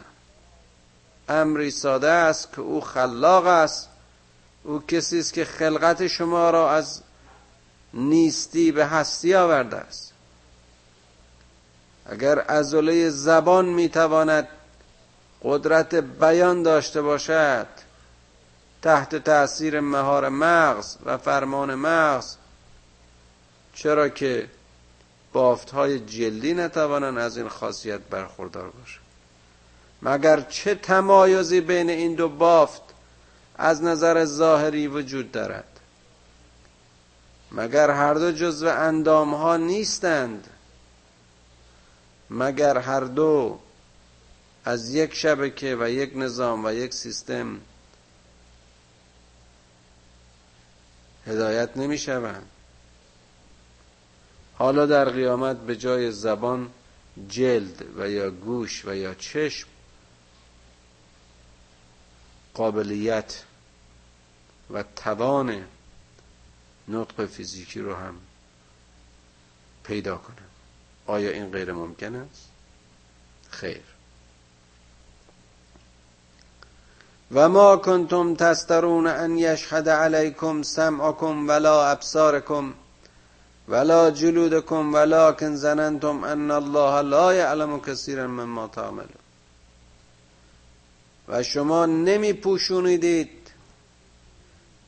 امری 1.29 1.71
ساده 1.71 2.09
است 2.09 2.53
که 2.55 2.61
او 2.61 2.81
خلاق 2.81 3.45
است. 3.45 3.89
او 4.63 4.83
کسی 4.87 5.19
است 5.19 5.33
که 5.33 5.45
خلقت 5.45 6.07
شما 6.07 6.49
را 6.49 6.71
از 6.71 7.01
نیستی 7.93 8.71
به 8.71 8.85
هستی 8.85 9.35
آورده 9.35 9.77
است. 9.77 10.13
اگر 12.05 12.45
ازوله 12.47 13.09
زبان 13.09 13.65
می‌تواند 13.65 14.47
قدرت 15.43 15.95
بیان 15.95 16.63
داشته 16.63 17.01
باشد 17.01 17.67
تحت 18.81 19.15
تاثیر 19.15 19.79
مهار 19.79 20.29
مغز 20.29 20.97
و 21.05 21.17
فرمان 21.17 21.75
مغز. 21.75 22.35
چرا 23.73 24.09
که 24.09 24.49
بافت 25.33 25.69
های 25.69 25.99
جلدی 25.99 26.53
نتوانند 26.53 27.17
از 27.17 27.37
این 27.37 27.47
خاصیت 27.47 27.99
برخوردار 27.99 28.69
باشند. 28.69 29.05
مگر 30.01 30.41
چه 30.41 30.75
تمایزی 30.75 31.61
بین 31.61 31.89
این 31.89 32.15
دو 32.15 32.29
بافت 32.29 32.81
از 33.55 33.83
نظر 33.83 34.25
ظاهری 34.25 34.87
وجود 34.87 35.31
دارد؟ 35.31 35.79
مگر 37.51 37.89
هر 37.89 38.13
دو 38.13 38.31
جزو 38.31 38.67
اندام 38.67 39.33
ها 39.33 39.57
نیستند؟ 39.57 40.47
مگر 42.29 42.77
هر 42.77 42.99
دو 42.99 43.59
از 44.65 44.95
یک 44.95 45.13
شبکه 45.13 45.77
و 45.79 45.89
یک 45.89 46.11
نظام 46.15 46.65
و 46.65 46.71
یک 46.71 46.93
سیستم 46.93 47.59
هدایت 51.27 51.77
نمی 51.77 51.97
شوند 51.97 52.49
حالا 54.53 54.85
در 54.85 55.09
قیامت 55.09 55.57
به 55.57 55.75
جای 55.75 56.11
زبان 56.11 56.71
جلد 57.29 57.85
و 57.97 58.09
یا 58.09 58.31
گوش 58.31 58.85
و 58.85 58.95
یا 58.95 59.13
چشم 59.13 59.67
قابلیت 62.53 63.43
و 64.69 64.83
توان 64.83 65.65
نطق 66.87 67.25
فیزیکی 67.25 67.79
رو 67.79 67.95
هم 67.95 68.15
پیدا 69.83 70.17
کنن 70.17 70.35
آیا 71.07 71.31
این 71.31 71.51
غیر 71.51 71.71
ممکن 71.71 72.15
است؟ 72.15 72.49
خیر. 73.49 73.83
و 77.33 77.49
ما 77.49 77.77
کنتم 77.77 78.35
تسترون 78.35 79.07
ان 79.07 79.37
یشهد 79.37 79.89
علیکم 79.89 80.61
سمعکم 80.61 81.49
ولا 81.49 81.91
ابصارکم 81.91 82.73
ولا 83.67 84.11
جلودکم 84.11 84.93
ولکن 84.93 85.55
زننتم 85.55 86.23
ان 86.23 86.51
الله 86.51 87.01
لا 87.01 87.33
یعلم 87.33 87.79
کثیرا 87.81 88.27
مما 88.27 88.67
تعملون. 88.67 89.21
و 91.27 91.43
شما 91.43 91.85
نمی 91.85 92.33
پوشونیدید 92.33 93.51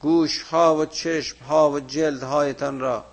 گوش 0.02 0.42
ها 0.42 0.76
و 0.76 0.86
چشم 0.86 1.46
ها 1.46 1.72
و 1.72 1.80
جلد 1.80 2.24
هایتان 2.24 2.80
را. 2.80 3.06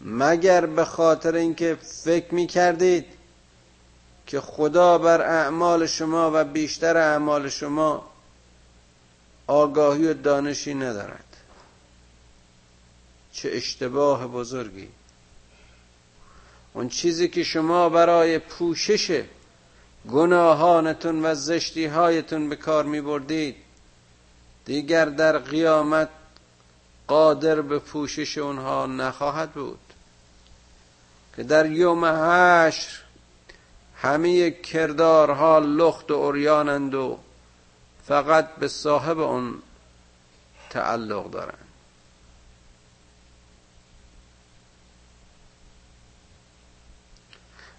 مگر 0.00 0.66
به 0.66 0.84
خاطر 0.84 1.34
اینکه 1.34 1.78
فکر 2.04 2.34
می 2.34 2.46
کردید 2.46 3.06
که 4.26 4.40
خدا 4.40 4.98
بر 4.98 5.20
اعمال 5.22 5.86
شما 5.86 6.30
و 6.34 6.44
بیشتر 6.44 6.96
اعمال 6.96 7.48
شما 7.48 8.10
آگاهی 9.46 10.06
و 10.06 10.14
دانشی 10.14 10.74
ندارد. 10.74 11.36
چه 13.32 13.50
اشتباه 13.52 14.26
بزرگی. 14.26 14.88
اون 16.72 16.88
چیزی 16.88 17.28
که 17.28 17.44
شما 17.44 17.88
برای 17.88 18.38
پوشش 18.38 19.22
گناهانتون 20.10 21.24
و 21.24 21.34
زشتی 21.34 21.86
هایتون 21.86 22.48
به 22.48 22.56
کار 22.56 22.84
می 22.84 23.00
بردید 23.00 23.56
دیگر 24.64 25.04
در 25.04 25.38
قیامت 25.38 26.08
قادر 27.06 27.60
به 27.60 27.78
پوشش 27.78 28.38
اونها 28.38 28.86
نخواهد 28.86 29.52
بود. 29.52 29.78
که 31.36 31.42
در 31.42 31.70
یوم 31.70 32.04
حشر 32.04 33.03
همه 34.04 34.50
کردارها 34.50 35.58
لخت 35.58 36.10
و 36.10 36.14
اریانند 36.14 36.94
و 36.94 37.18
فقط 38.06 38.54
به 38.54 38.68
صاحب 38.68 39.18
اون 39.18 39.54
تعلق 40.70 41.30
دارند. 41.30 41.58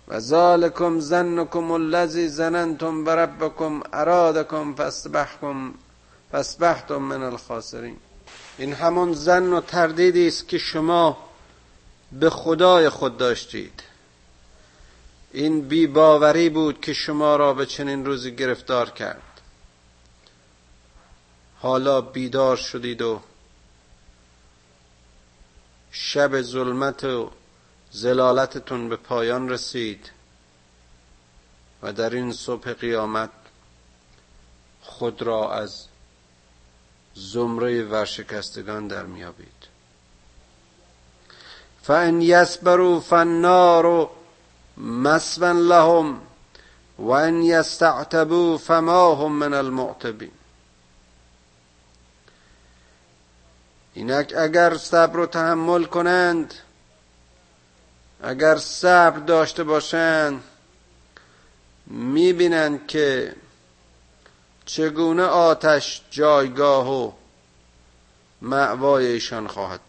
و 0.07 0.19
ذالکم 0.19 0.99
زنکم 0.99 1.71
الذی 1.71 2.27
زننتم 2.27 3.03
بربکم 3.03 3.81
ارادکم 3.93 4.73
فاسبحکم 4.75 5.73
فاسبحتم 6.31 6.97
من 6.97 7.23
الخاسرین. 7.23 7.97
این 8.57 8.73
همون 8.73 9.13
زن 9.13 9.53
و 9.53 9.61
تردیدی 9.61 10.27
است 10.27 10.47
که 10.47 10.57
شما 10.57 11.17
به 12.11 12.29
خدای 12.29 12.89
خود 12.89 13.17
داشتید. 13.17 13.94
این 15.35 15.61
بی 15.67 15.87
باوری 15.87 16.49
بود 16.49 16.81
که 16.81 16.93
شما 16.93 17.35
را 17.35 17.53
به 17.53 17.65
چنین 17.65 18.05
روزی 18.05 18.35
گرفتار 18.35 18.89
کرد. 18.89 19.41
حالا 21.59 22.01
بیدار 22.01 22.57
شدید 22.57 23.01
و 23.01 23.21
شب 25.91 26.41
ظلمت 26.41 27.03
و 27.03 27.31
زلالتتون 27.91 28.89
به 28.89 28.95
پایان 28.95 29.49
رسید 29.49 30.11
و 31.81 31.93
در 31.93 32.09
این 32.09 32.31
صبح 32.31 32.73
قیامت 32.73 33.29
خود 34.81 35.21
را 35.21 35.53
از 35.53 35.85
زمره 37.13 37.83
ورشکستگان 37.83 38.87
در 38.87 39.05
میابید 39.05 39.67
فان 41.83 42.21
یسبروا 42.21 42.99
فالنار 42.99 43.85
مسوا 44.77 45.51
لهم 45.51 46.21
و 46.97 47.09
ان 47.09 47.43
یستعتبوا 47.43 48.57
فما 48.57 49.15
هم 49.15 49.31
من 49.31 49.53
المعتبین. 49.53 50.31
اینک 53.93 54.33
اگر 54.37 54.77
صبر 54.77 55.19
و 55.19 55.25
تحمل 55.25 55.83
کنند 55.83 56.53
اگر 58.23 58.57
صبر 58.57 59.19
داشته 59.19 59.63
باشند 59.63 60.43
می‌بینند 61.87 62.87
که 62.87 63.35
چگونه 64.65 65.23
آتش 65.23 66.01
جایگاه 66.11 66.91
و 66.91 67.11
معوای 68.41 69.05
ایشان 69.05 69.47
خواهد 69.47 69.79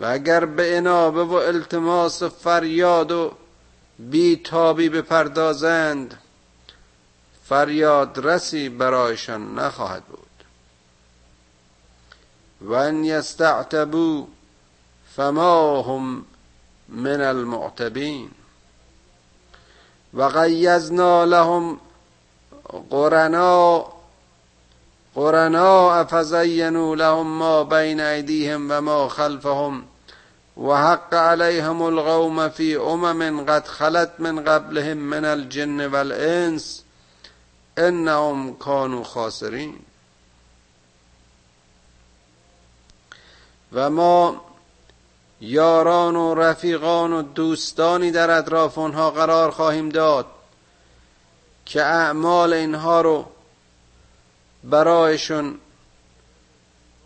و 0.00 0.04
اگر 0.04 0.44
به 0.44 0.76
انابه 0.76 1.24
و 1.24 1.32
التماس 1.32 2.22
و 2.22 2.28
فریاد 2.28 3.12
و 3.12 3.32
بیتابی 3.98 4.88
بپردازند 4.88 6.18
فریاد 7.44 8.26
رسی 8.26 8.68
برایشان 8.68 9.58
نخواهد 9.58 10.04
بود. 10.04 10.26
و 12.60 12.72
ان 12.72 13.04
یستعتبو 13.04 14.26
فما 15.16 15.82
هم 15.82 16.24
من 16.88 17.20
المعتبین. 17.20 18.30
و 20.14 20.22
قیزنا 20.22 21.24
لهم 21.24 21.80
قرنا 22.90 23.95
قرنا 25.16 26.04
فزینوا 26.04 26.94
لهم 26.94 27.26
ما 27.26 27.64
بین 27.64 28.00
ایدیهم 28.00 28.66
و 28.70 28.80
ما 28.80 29.08
خلفهم 29.08 29.84
و 30.56 30.76
حق 30.76 31.14
علیهم 31.14 31.82
القوم 31.82 32.48
فی 32.48 32.76
امم 32.76 33.44
قد 33.44 33.66
خلت 33.66 34.10
من 34.18 34.44
قبلهم 34.44 34.96
من 34.96 35.24
الجن 35.24 35.86
والانس 35.86 36.82
انهم 37.76 38.56
كانوا 38.56 39.04
خاسرین 39.04 39.74
و 43.72 43.90
ما 43.90 44.44
یاران 45.40 46.16
و 46.16 46.34
رفیقان 46.34 47.12
و 47.12 47.22
دوستانی 47.22 48.10
در 48.10 48.30
اطراف 48.30 48.78
آنها 48.78 49.10
قرار 49.10 49.50
خواهیم 49.50 49.88
داد 49.88 50.26
که 51.66 51.82
اعمال 51.82 52.52
اینها 52.52 53.00
رو 53.00 53.24
برایشون 54.64 55.58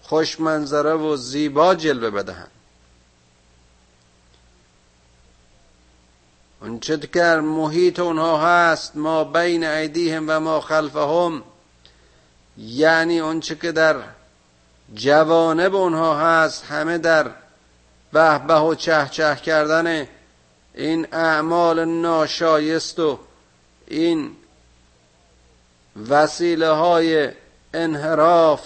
خوشمنظره 0.03 0.95
و 0.95 1.17
زیبا 1.17 1.75
جلوه 1.75 2.11
بدهند 2.11 2.51
اونچه 6.61 6.99
که 6.99 7.23
محیط 7.25 7.99
اونها 7.99 8.39
هست 8.39 8.97
ما 8.97 9.25
بین 9.25 9.65
ایدیهم 9.65 10.25
و 10.29 10.41
ما 10.41 10.61
خلفهم 10.61 11.43
یعنی 12.59 13.21
اونچه 13.21 13.55
که 13.55 13.73
در 13.73 13.97
جوانب 14.95 15.75
اونها 15.75 16.19
هست 16.19 16.65
همه 16.65 16.99
در 16.99 17.31
به 18.13 18.55
و 18.55 18.75
چه 18.75 19.09
چه 19.11 19.37
کردن 19.37 20.09
این 20.75 21.07
اعمال 21.13 21.85
ناشایست 21.85 22.99
و 22.99 23.19
این 23.87 24.37
وسیله 26.09 26.69
های 26.69 27.33
انحراف 27.75 28.61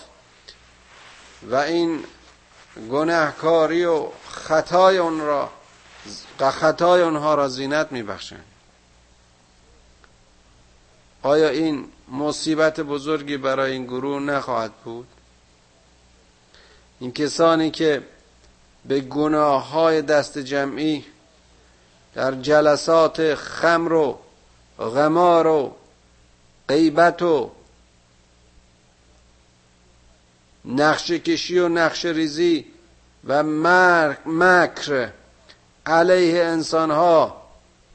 و 1.51 1.55
این 1.55 2.05
گناهکاری 2.91 3.85
و 3.85 4.07
خطای 4.29 4.99
اون 4.99 5.21
را 5.21 5.51
خطای 6.41 7.03
اونها 7.03 7.35
را 7.35 7.49
زینت 7.49 7.93
میبخشند 7.93 8.45
آیا 11.23 11.49
این 11.49 11.89
مصیبت 12.09 12.81
بزرگی 12.81 13.37
برای 13.37 13.73
این 13.73 13.85
گروه 13.85 14.23
نخواهد 14.23 14.73
بود؟ 14.73 15.07
این 17.01 17.13
کسانی 17.13 17.71
که 17.71 18.03
به 18.85 19.01
گناه 19.01 19.71
های 19.71 20.03
دست 20.03 20.39
جمعی 20.39 21.05
در 22.15 22.33
جلسات 22.33 23.35
خمر 23.35 23.93
و 23.93 24.19
غمار 24.79 25.47
و 25.47 25.77
غیبت 26.69 27.23
و 27.23 27.51
نقش 30.65 31.11
کشی 31.11 31.59
و 31.59 31.69
نقش 31.69 32.05
ریزی 32.05 32.67
و 33.27 33.43
مکر 34.27 35.09
علیه 35.87 36.45
انسانها 36.45 37.43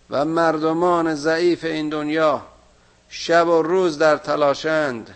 و 0.10 0.26
مردمان 0.26 1.16
ضعیف 1.16 1.64
این 1.64 1.90
دنیا 1.90 2.42
شب 3.10 3.48
و 3.48 3.62
روز 3.62 3.98
در 3.98 4.18
تلاشند. 4.18 5.16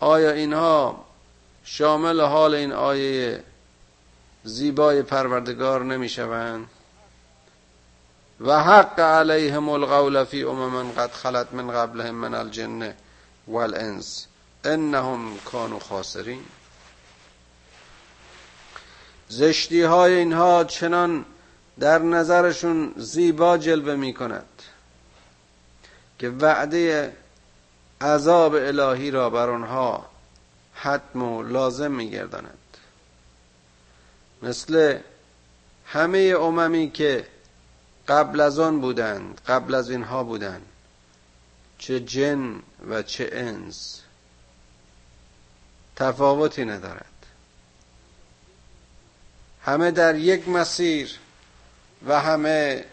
آیا 0.00 0.30
اینها 0.30 1.04
شامل 1.64 2.20
حال 2.20 2.54
این 2.54 2.72
آیه 2.72 3.42
زیبای 4.44 5.02
پروردگار 5.02 5.84
نمی 5.84 6.08
شوند 6.08 6.66
و 8.40 8.62
حق 8.62 9.00
علیهم 9.00 9.68
القول 9.68 10.24
فی 10.24 10.44
امم 10.44 10.90
قد 10.90 11.12
خلت 11.12 11.46
من 11.52 11.70
قبلهم 11.70 12.14
من 12.14 12.34
الجن 12.34 12.94
والانس. 13.48 14.26
انهم 14.64 15.38
کانوا 15.38 15.78
خاسرین. 15.78 16.44
زشتی 19.28 19.82
های 19.82 20.14
اینها 20.14 20.64
چنان 20.64 21.24
در 21.80 21.98
نظرشون 21.98 22.94
زیبا 22.96 23.58
جلوه 23.58 23.94
می 23.94 24.14
کند 24.14 24.62
که 26.18 26.28
وعده 26.28 27.16
عذاب 28.00 28.54
الهی 28.54 29.10
را 29.10 29.30
بر 29.30 29.50
آنها 29.50 30.06
حتم 30.74 31.22
و 31.22 31.42
لازم 31.42 31.92
میگرداند. 31.92 32.58
مثل 34.42 34.98
همه 35.86 36.34
اممی 36.40 36.90
که 36.90 37.26
قبل 38.08 38.40
از 38.40 38.58
آن 38.58 38.80
بودند 38.80 39.40
قبل 39.46 39.74
از 39.74 39.90
اینها 39.90 40.24
بودند 40.24 40.66
چه 41.78 42.00
جن 42.00 42.62
و 42.88 43.02
چه 43.02 43.28
انس. 43.32 44.01
تفاوتی 46.02 46.64
ندارد. 46.64 47.06
همه 49.62 49.90
در 49.90 50.14
یک 50.14 50.48
مسیر 50.48 51.18
و 52.06 52.20
همه 52.20 52.84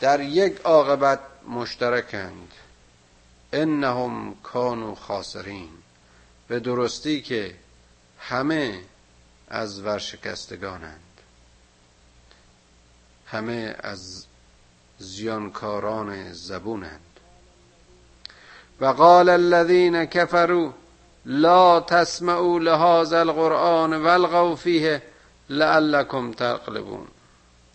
در 0.00 0.20
یک 0.20 0.60
عاقبت 0.60 1.20
مشترکند. 1.48 2.52
انهم 3.52 4.34
کانوا 4.42 4.94
خاسرین. 4.94 5.70
به 6.48 6.60
درستی 6.60 7.22
که 7.22 7.54
همه 8.18 8.80
از 9.48 9.80
ورشکستگانند. 9.80 11.20
همه 13.26 13.76
از 13.78 14.26
زیانکاران 14.98 16.32
زبونند. 16.32 17.00
و 18.80 18.86
قال 18.86 19.28
الذين 19.28 20.04
كفروا 20.04 20.74
لا 21.28 21.80
تسمعوا 21.80 22.60
لهذا 22.60 23.22
القرآن 23.22 23.92
والغوا 23.92 24.56
فيه 24.56 25.02
لعلكم 25.50 26.32
تغلبون. 26.32 27.08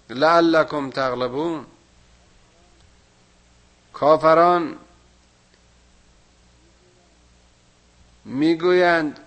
لعلكم 0.09 0.89
تغلبون. 0.89 1.65
کافران 3.93 4.77
می‌گویند 8.25 9.19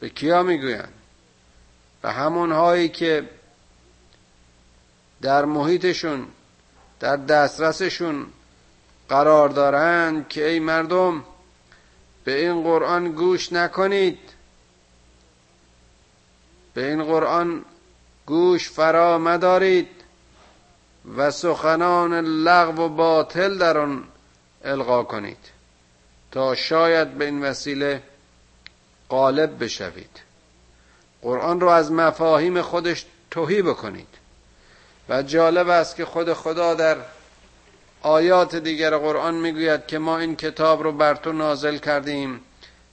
به 0.00 0.08
کیا 0.08 0.42
می‌گویند؟ 0.42 0.92
به 2.02 2.12
همون 2.12 2.52
هایی 2.52 2.88
که 2.88 3.28
در 5.22 5.44
محیطشون 5.44 6.28
در 7.00 7.16
دسترسشون 7.16 8.26
قرار 9.08 9.48
دارند 9.48 10.28
که 10.28 10.48
ای 10.48 10.58
مردم 10.58 11.24
به 12.24 12.46
این 12.46 12.62
قرآن 12.62 13.12
گوش 13.12 13.52
نکنید. 13.52 14.18
به 16.74 16.88
این 16.88 17.04
قرآن 17.04 17.64
گوش 18.26 18.70
فرا 18.70 19.18
مدارید 19.18 19.88
و 21.16 21.30
سخنان 21.30 22.14
لغو 22.14 22.82
و 22.82 22.88
باطل 22.88 23.58
در 23.58 23.78
آن 23.78 24.04
القا 24.64 25.02
کنید 25.02 25.38
تا 26.32 26.54
شاید 26.54 27.14
به 27.14 27.24
این 27.24 27.42
وسیله 27.42 28.02
غالب 29.10 29.64
بشوید. 29.64 30.20
قرآن 31.22 31.60
رو 31.60 31.68
از 31.68 31.92
مفاهیم 31.92 32.62
خودش 32.62 33.06
توهی 33.30 33.62
بکنید. 33.62 34.08
و 35.08 35.22
جالب 35.22 35.68
است 35.68 35.96
که 35.96 36.04
خود 36.04 36.32
خدا 36.32 36.74
در 36.74 36.96
آیات 38.02 38.56
دیگر 38.56 38.98
قرآن 38.98 39.34
می‌گوید 39.34 39.86
که 39.86 39.98
ما 39.98 40.18
این 40.18 40.36
کتاب 40.36 40.82
رو 40.82 40.92
بر 40.92 41.14
تو 41.14 41.32
نازل 41.32 41.76
کردیم 41.76 42.40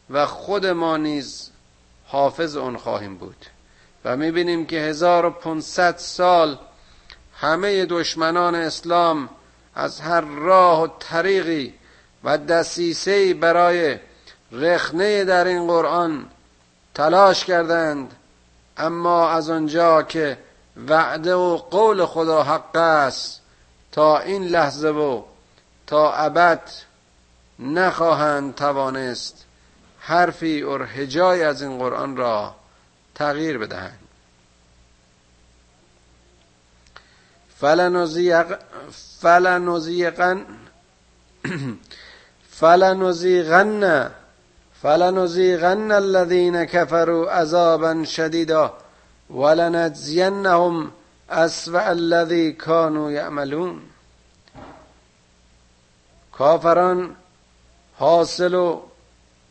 و 0.09 0.25
خود 0.25 0.65
ما 0.65 0.97
نیز 0.97 1.49
حافظ 2.07 2.55
اون 2.55 2.77
خواهیم 2.77 3.17
بود. 3.17 3.45
و 4.05 4.17
می‌بینیم 4.17 4.65
که 4.65 4.79
1500 4.79 5.97
سال 5.97 6.57
همه 7.37 7.85
دشمنان 7.85 8.55
اسلام 8.55 9.29
از 9.75 10.01
هر 10.01 10.21
راه 10.21 10.83
و 10.83 10.87
طریقی 10.99 11.73
و 12.23 12.37
دسیسه 12.37 13.33
برای 13.33 13.97
رخنه 14.51 15.23
در 15.23 15.47
این 15.47 15.67
قرآن 15.67 16.25
تلاش 16.93 17.45
کردند. 17.45 18.15
اما 18.77 19.29
از 19.29 19.49
آنجا 19.49 20.03
که 20.03 20.37
وعده 20.87 21.33
و 21.33 21.57
قول 21.57 22.05
خدا 22.05 22.43
حق 22.43 22.75
است 22.75 23.41
تا 23.91 24.19
این 24.19 24.43
لحظه 24.43 24.89
و 24.89 25.23
تا 25.87 26.13
ابد 26.13 26.61
نخواهند 27.59 28.55
توانست 28.55 29.45
حرفی 29.99 30.61
اور 30.61 30.83
هجای 30.83 31.43
از 31.43 31.61
این 31.61 31.77
قرآن 31.77 32.17
را 32.17 32.55
تغییر 33.15 33.57
بدهند. 33.57 33.99
فلنزیقن 39.21 40.45
فلنزیغن 42.59 44.11
فلنزیغن 44.81 45.91
الذین 45.91 46.65
كفروا 46.65 47.31
عذابا 47.31 48.03
شدیدا 48.03 48.73
ولنجزینهم 49.29 50.91
اسوأ 51.29 51.89
الذی 51.89 52.51
كانوا 52.51 53.11
یعملون 53.11 53.81
کافران 56.31 57.15
حاصل 57.97 58.53
و 58.53 58.81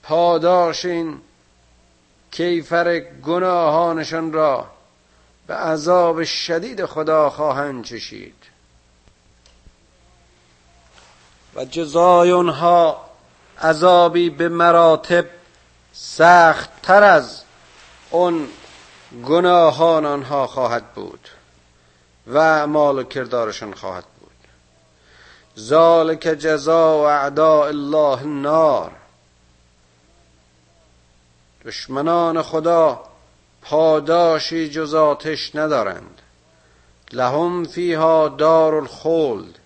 پاداش 0.03 0.85
این 0.85 1.21
کیفر 2.31 2.99
گناهانشان 3.01 4.33
را 4.33 4.67
به 5.47 5.55
عذاب 5.55 6.25
شدید 6.25 6.85
خدا 6.85 7.31
خواهند 7.31 7.85
چشید. 7.85 8.35
و 11.55 11.65
جزای 11.65 12.31
اونها 12.31 13.05
عذابی 13.63 14.31
به 14.31 14.49
مراتب 14.49 15.25
سخت 15.93 16.83
تر 16.83 17.03
از 17.03 17.43
اون 18.11 18.49
گناهان 19.27 20.07
آنها 20.07 20.47
خواهد 20.47 20.95
بود. 20.95 21.29
و 22.33 22.67
مال 22.67 22.99
و 22.99 23.03
کردارشان 23.03 23.75
خواهد 23.75 24.05
بود. 24.21 24.31
ذالک 25.59 26.21
جزاء 26.21 27.09
اعداء 27.09 27.67
الله 27.67 28.23
النار. 28.23 28.91
دشمنان 31.65 32.43
خدا 32.43 33.05
پاداشی 33.63 34.71
جز 34.71 34.95
آتش 34.95 35.57
ندارند. 35.57 36.23
لهم 37.13 37.65
فیها 37.65 38.29
دار 38.29 38.75
الخلد 38.75 39.59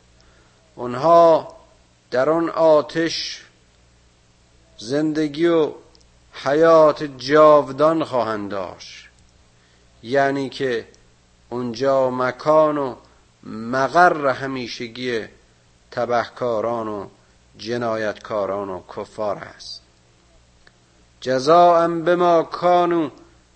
اونها 0.75 1.57
در 2.11 2.31
آن 2.31 2.51
آتش 2.51 3.45
زندگی 4.79 5.47
و 5.47 5.73
حیات 6.45 7.03
جاودان 7.03 8.05
خواهند 8.05 8.51
داشت. 8.51 9.09
یعنی 10.03 10.49
که 10.49 10.89
اونجا 11.53 12.11
مکان 12.11 12.79
و 12.79 12.95
مقر 13.43 14.27
همیشگی 14.27 15.25
تبهکاران 15.91 16.89
و 16.89 17.07
جنایتکاران 17.59 18.69
و 18.69 18.81
کفار 18.97 19.37
است 19.37 19.83
جزاء 21.21 21.89
بما 21.89 22.43
کانوا 22.43 23.11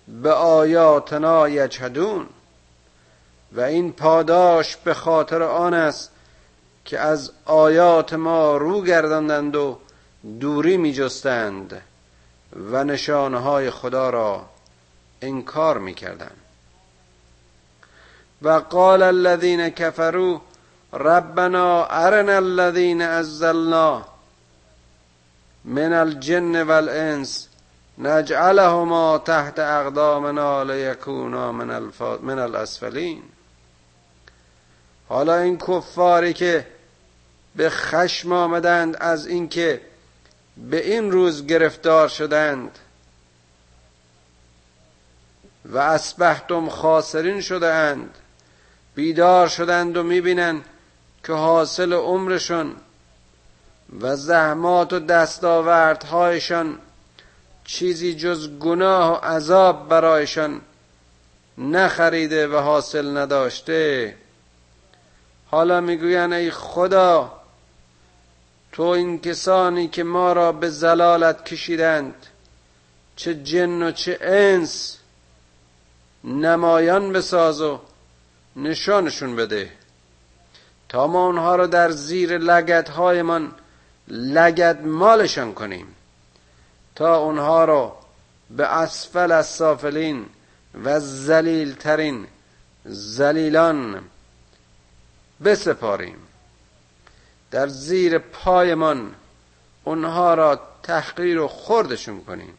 به 0.07 0.31
آیاتنا 0.31 1.49
یجهدون 1.49 2.25
و 3.51 3.61
این 3.61 3.93
پاداش 3.93 4.75
به 4.75 4.93
خاطر 4.93 5.43
آن 5.43 5.73
است 5.73 6.11
که 6.85 6.99
از 6.99 7.31
آیات 7.45 8.13
ما 8.13 8.57
رو 8.57 8.81
گرداندند 8.81 9.55
و 9.55 9.77
دوری 10.39 10.77
می 10.77 10.93
جستند 10.93 11.81
و 12.71 12.83
نشانهای 12.83 13.69
خدا 13.69 14.09
را 14.09 14.45
انکار 15.21 15.77
می 15.77 15.93
کردند 15.93 16.46
و 18.41 18.49
قال 18.49 19.03
الذين 19.03 19.69
كفروا 19.69 20.39
ربنا 20.93 21.87
ارنا 22.07 22.37
الذين 22.37 23.01
ازلنا 23.01 24.05
من 25.65 25.93
الجن 25.93 26.61
والانس 26.61 27.49
نجعلهما 27.97 29.17
تحت 29.17 29.59
اقدامنا 29.59 30.63
لیکونا 30.63 31.51
من, 31.51 31.71
الف... 31.71 32.01
من 32.01 32.39
الاسفلین. 32.39 33.23
حالا 35.09 35.37
این 35.37 35.57
کفاری 35.57 36.33
که 36.33 36.67
به 37.55 37.69
خشم 37.69 38.31
آمدند 38.31 38.95
از 38.99 39.27
اینکه 39.27 39.81
به 40.57 40.91
این 40.91 41.11
روز 41.11 41.45
گرفتار 41.45 42.07
شدند 42.07 42.79
و 45.65 45.77
اسبحتم 45.77 46.69
خاسرین 46.69 47.41
شدند 47.41 48.17
بیدار 48.97 49.47
شدند 49.47 49.97
و 49.97 50.03
می‌بینند 50.03 50.65
که 51.23 51.33
حاصل 51.33 51.93
عمرشون 51.93 52.75
و 54.01 54.15
زحمات 54.15 54.93
و 54.93 54.99
دستاوردهایشان 54.99 56.77
چیزی 57.65 58.15
جز 58.15 58.49
گناه 58.49 59.11
و 59.11 59.15
عذاب 59.25 59.89
برایشان 59.89 60.61
نخریده 61.57 62.47
و 62.47 62.55
حاصل 62.55 63.17
نداشته. 63.17 64.15
حالا 65.51 65.81
می‌گویند 65.81 66.33
ای 66.33 66.51
خدا 66.51 67.31
تو 68.71 68.83
این 68.83 69.21
کسانی 69.21 69.87
که 69.87 70.03
ما 70.03 70.33
را 70.33 70.51
به 70.51 70.69
زلالت 70.69 71.45
کشیدند 71.45 72.25
چه 73.15 73.35
جن 73.35 73.83
و 73.83 73.91
چه 73.91 74.17
انس 74.21 74.97
نمایان 76.23 77.13
بساز 77.13 77.61
و 77.61 77.79
نشانشون 78.57 79.35
بده. 79.35 79.71
تا 80.89 81.07
ما 81.07 81.25
اونها 81.25 81.55
را 81.55 81.67
در 81.67 81.91
زیر 81.91 82.37
لگت 82.37 82.89
هایمان 82.89 83.51
لگت 84.07 84.79
مالشان 84.81 85.53
کنیم. 85.53 85.95
تا 86.95 87.17
اونها 87.17 87.65
را 87.65 87.97
به 88.49 88.65
اسفل 88.65 89.31
از 89.31 89.47
سافلین 89.47 90.25
و 90.83 90.99
زلیل 90.99 91.75
ترین 91.75 92.27
زلیلان 92.85 94.01
بسپاریم. 95.43 96.17
در 97.51 97.67
زیر 97.67 98.17
پایمان 98.17 99.15
اونها 99.83 100.33
را 100.33 100.61
تحقیر 100.83 101.39
و 101.39 101.47
خردشون 101.47 102.23
کنیم. 102.23 102.53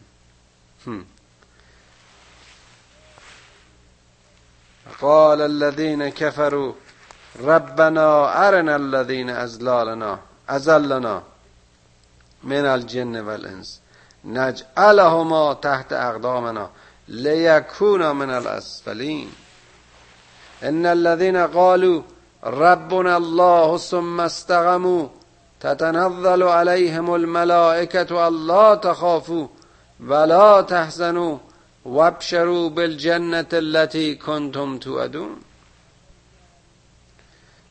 قال 5.01 5.41
الذين 5.41 6.09
كفروا 6.09 6.73
ربنا 7.45 8.49
ارنا 8.49 8.77
الذين 8.77 9.31
ازلالنا 9.31 10.19
ازلنا 10.49 11.23
من 12.43 12.65
الجن 12.67 13.21
والانس 13.21 13.81
نجعلهما 14.25 15.53
تحت 15.53 15.93
اقدامنا 15.93 16.71
ليكونا 17.09 18.13
من 18.13 18.31
الاسفلين 18.31 19.33
ان 20.63 20.87
الذين 20.87 21.37
قالوا 21.37 22.03
ربنا 22.45 23.17
الله 23.17 23.77
ثم 23.79 24.21
استقاموا 24.21 25.09
تتنزل 25.61 26.43
عليهم 26.43 27.15
الملائكة 27.15 28.29
الله 28.29 28.75
تخافوا 28.75 29.47
ولا 30.07 30.61
تحزنوا. 30.61 31.39
وابشروا 31.89 32.69
بالجنة 32.69 33.47
التي 33.53 34.17
کنتم 34.17 34.79
توعدون. 34.79 35.37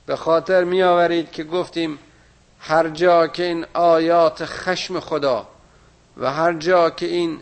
به 0.05 0.15
خاطر 0.15 0.63
می 0.63 0.83
آورید 0.83 1.31
که 1.31 1.43
گفتیم 1.43 1.99
هر 2.59 2.89
جا 2.89 3.27
که 3.27 3.43
این 3.43 3.65
آیات 3.73 4.45
خشم 4.45 4.99
خدا 4.99 5.47
و 6.17 6.31
هر 6.31 6.53
جا 6.53 6.89
که 6.89 7.05
این 7.05 7.39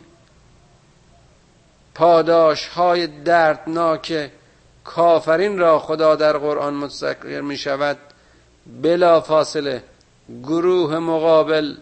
پاداش 1.95 2.67
های 2.67 3.07
دردناک 3.07 4.31
کافرین 4.83 5.57
را 5.57 5.79
خدا 5.79 6.15
در 6.15 6.37
قرآن 6.37 6.73
مستقر 6.73 7.41
می 7.41 7.57
شود 7.57 7.97
بلا 8.81 9.21
فاصله 9.21 9.83
گروه 10.43 10.99
مقابل 10.99 11.75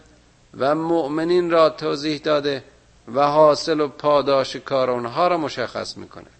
و 0.58 0.74
مؤمنین 0.74 1.50
را 1.50 1.70
توضیح 1.70 2.18
داده 2.18 2.64
و 3.14 3.26
حاصل 3.26 3.80
و 3.80 3.88
پاداش 3.88 4.56
کار 4.56 4.90
آنها 4.90 5.28
را 5.28 5.38
مشخص 5.38 5.96
می‌کنه. 5.96 6.30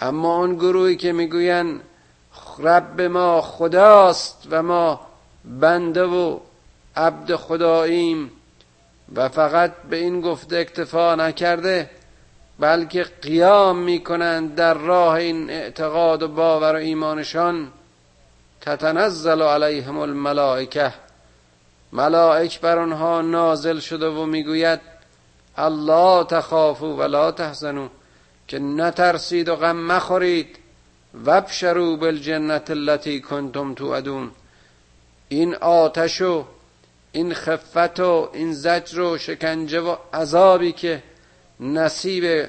اما 0.00 0.36
اون 0.36 0.54
گروهی 0.54 0.96
که 0.96 1.12
می‌گوین 1.12 1.80
رب 2.58 3.00
ما 3.00 3.40
خداست 3.40 4.46
و 4.50 4.62
ما 4.62 5.00
بنده 5.44 6.04
و 6.04 6.38
عبد 6.96 7.36
خداییم 7.36 8.30
و 9.14 9.28
فقط 9.28 9.72
به 9.90 9.96
این 9.96 10.20
گفته 10.20 10.56
اکتفا 10.56 11.14
نکرده 11.14 11.90
بلکه 12.58 13.06
قیام 13.22 13.78
می‌کنند 13.78 14.54
در 14.54 14.74
راه 14.74 15.14
این 15.14 15.50
اعتقاد 15.50 16.22
و 16.22 16.28
باور 16.28 16.72
و 16.72 16.76
ایمانشان 16.76 17.68
تتنزل 18.60 19.42
علیهم 19.42 19.98
الملائکه. 19.98 20.94
ملائک 21.92 22.60
بر 22.60 22.78
آنها 22.78 23.20
نازل 23.20 23.78
شده 23.78 24.08
و 24.08 24.26
می‌گوید 24.26 24.91
الله 25.56 26.24
تخافوا 26.24 26.96
ولا 26.96 27.30
تحزنوا 27.30 27.88
که 28.48 28.58
نترسید 28.58 29.48
و 29.48 29.56
غم 29.56 29.76
مخورید 29.76 30.58
وبشروا 31.24 31.96
بالجنت 31.96 32.70
التي 32.70 33.20
کنتم 33.20 33.74
توعدون 33.74 34.30
این 35.28 35.54
آتش 35.54 36.20
و 36.20 36.44
این 37.12 37.34
خفت 37.34 38.00
و 38.00 38.30
این 38.32 38.52
زجر 38.52 39.00
و 39.00 39.18
شکنجه 39.18 39.80
و 39.80 39.96
عذابی 40.14 40.72
که 40.72 41.02
نصیب 41.60 42.48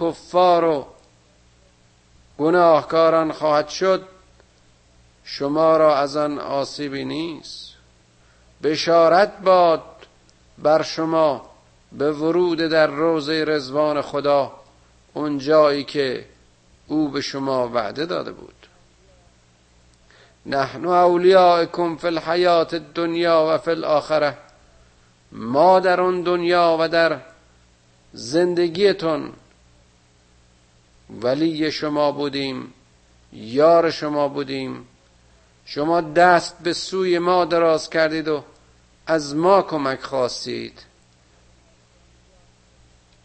کفار 0.00 0.64
و 0.64 0.86
گناهکاران 2.38 3.32
خواهد 3.32 3.68
شد 3.68 4.08
شما 5.24 5.76
را 5.76 5.96
از 5.96 6.16
آن 6.16 6.38
آسیبی 6.38 7.04
نیست 7.04 7.72
بشارت 8.62 9.38
باد 9.38 9.82
بر 10.58 10.82
شما 10.82 11.51
به 11.98 12.12
ورود 12.12 12.58
در 12.58 12.86
روزه 12.86 13.44
رزوان 13.44 14.02
خدا 14.02 14.52
اون 15.12 15.38
جایی 15.38 15.84
که 15.84 16.24
او 16.86 17.08
به 17.08 17.20
شما 17.20 17.68
وعده 17.68 18.06
داده 18.06 18.32
بود. 18.32 18.54
نحن 20.46 20.84
اولیاءکم 20.86 21.96
فی 21.96 22.06
الحیات 22.06 22.74
الدنیا 22.74 23.46
و 23.50 23.58
فی 23.58 23.70
الاخره. 23.70 24.38
ما 25.32 25.80
در 25.80 26.00
اون 26.00 26.22
دنیا 26.22 26.76
و 26.80 26.88
در 26.88 27.20
زندگیتون 28.12 29.32
ولی 31.10 31.72
شما 31.72 32.12
بودیم 32.12 32.74
یار 33.32 33.90
شما 33.90 34.28
بودیم. 34.28 34.88
شما 35.64 36.00
دست 36.00 36.58
به 36.58 36.72
سوی 36.72 37.18
ما 37.18 37.44
دراز 37.44 37.90
کردید 37.90 38.28
و 38.28 38.44
از 39.06 39.36
ما 39.36 39.62
کمک 39.62 40.00
خواستید. 40.02 40.91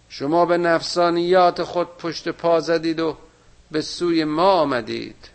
شما 0.10 0.46
به 0.46 0.58
نفسانیات 0.58 1.63
خود 1.63 1.98
پشت 1.98 2.30
پا 2.30 2.60
زدید 2.60 3.00
و 3.00 3.17
به 3.72 3.82
سوی 3.82 4.24
ما 4.24 4.52
آمدید. 4.52 5.30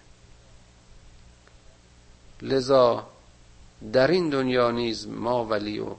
لذا 2.43 3.07
در 3.93 4.11
این 4.11 4.31
دنیا 4.31 4.71
نیز 4.71 5.09
ما 5.09 5.45
ولی 5.45 5.79
و 5.79 5.95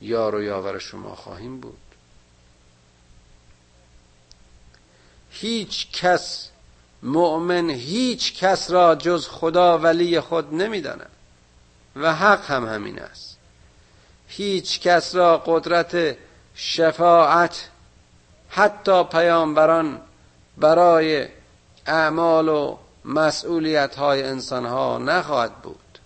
یار 0.00 0.34
و 0.34 0.42
یاور 0.42 0.78
شما 0.78 1.14
خواهیم 1.14 1.60
بود. 1.60 1.78
هیچ 5.30 5.90
کس 5.92 6.50
مؤمن 7.02 7.70
هیچ 7.70 8.34
کس 8.34 8.70
را 8.70 8.94
جز 8.94 9.28
خدا 9.28 9.78
ولی 9.78 10.20
خود 10.20 10.54
نمی‌داند 10.54 11.10
و 11.96 12.14
حق 12.14 12.44
هم 12.44 12.66
همین 12.66 12.98
است. 12.98 13.38
هیچ 14.28 14.80
کس 14.80 15.14
را 15.14 15.38
قدرت 15.38 16.16
شفاعت 16.54 17.68
حتی 18.50 19.04
پیامبران 19.04 20.00
برای 20.58 21.28
اعمال 21.86 22.48
و 22.48 22.76
مسئولیت 23.04 23.96
های 23.96 24.22
انسان 24.22 24.66
ها 24.66 24.98
نخواهد 24.98 25.54
بود. 25.54 25.98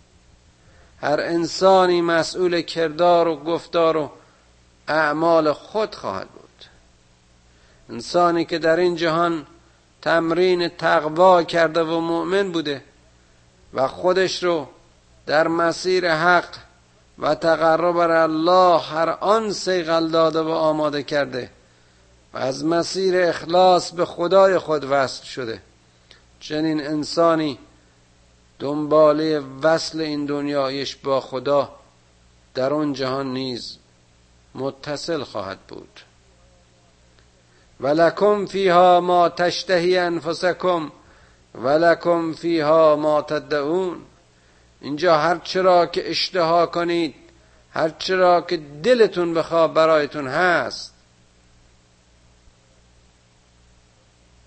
هر 1.00 1.20
انسانی 1.20 2.00
مسئول 2.00 2.60
کردار 2.60 3.28
و 3.28 3.36
گفتار 3.36 3.96
و 3.96 4.10
اعمال 4.88 5.52
خود 5.52 5.94
خواهد 5.94 6.28
بود. 6.28 6.64
انسانی 7.90 8.44
که 8.44 8.58
در 8.58 8.76
این 8.76 8.96
جهان 8.96 9.46
تمرین 10.02 10.68
تقوا 10.68 11.42
کرده 11.42 11.82
و 11.82 12.00
مؤمن 12.00 12.52
بوده 12.52 12.84
و 13.74 13.88
خودش 13.88 14.42
رو 14.42 14.68
در 15.26 15.48
مسیر 15.48 16.14
حق 16.14 16.48
و 17.18 17.34
تقرب 17.34 17.96
الله 17.96 18.80
هر 18.80 19.08
آن 19.08 19.52
سیغل 19.52 20.08
داده 20.08 20.40
و 20.40 20.48
آماده 20.48 21.02
کرده 21.02 21.50
و 22.34 22.38
از 22.38 22.64
مسیر 22.64 23.16
اخلاص 23.16 23.92
به 23.92 24.04
خدای 24.04 24.58
خود 24.58 24.84
وصل 24.90 25.24
شده. 25.24 25.62
چنین 26.40 26.86
انسانی 26.86 27.58
دنباله 28.58 29.42
وصل 29.62 30.00
این 30.00 30.26
دنیایش 30.26 30.96
با 30.96 31.20
خدا 31.20 31.70
در 32.54 32.72
آن 32.72 32.92
جهان 32.92 33.32
نیز 33.32 33.78
متصل 34.54 35.22
خواهد 35.22 35.58
بود. 35.58 36.00
ولکم 37.80 38.46
فیها 38.46 39.00
ما 39.00 39.28
تشتهی 39.28 39.98
انفسکم 39.98 40.92
ولکم 41.54 42.32
فیها 42.32 42.96
ما 42.96 43.22
تدعون. 43.22 43.96
اینجا 44.80 45.18
هر 45.18 45.38
چرا 45.38 45.86
که 45.86 46.10
اشتها 46.10 46.66
کنید 46.66 47.14
هر 47.70 47.88
چرا 47.88 48.40
که 48.40 48.56
دلتون 48.82 49.34
بخواه 49.34 49.74
برایتون 49.74 50.28
هست 50.28 50.93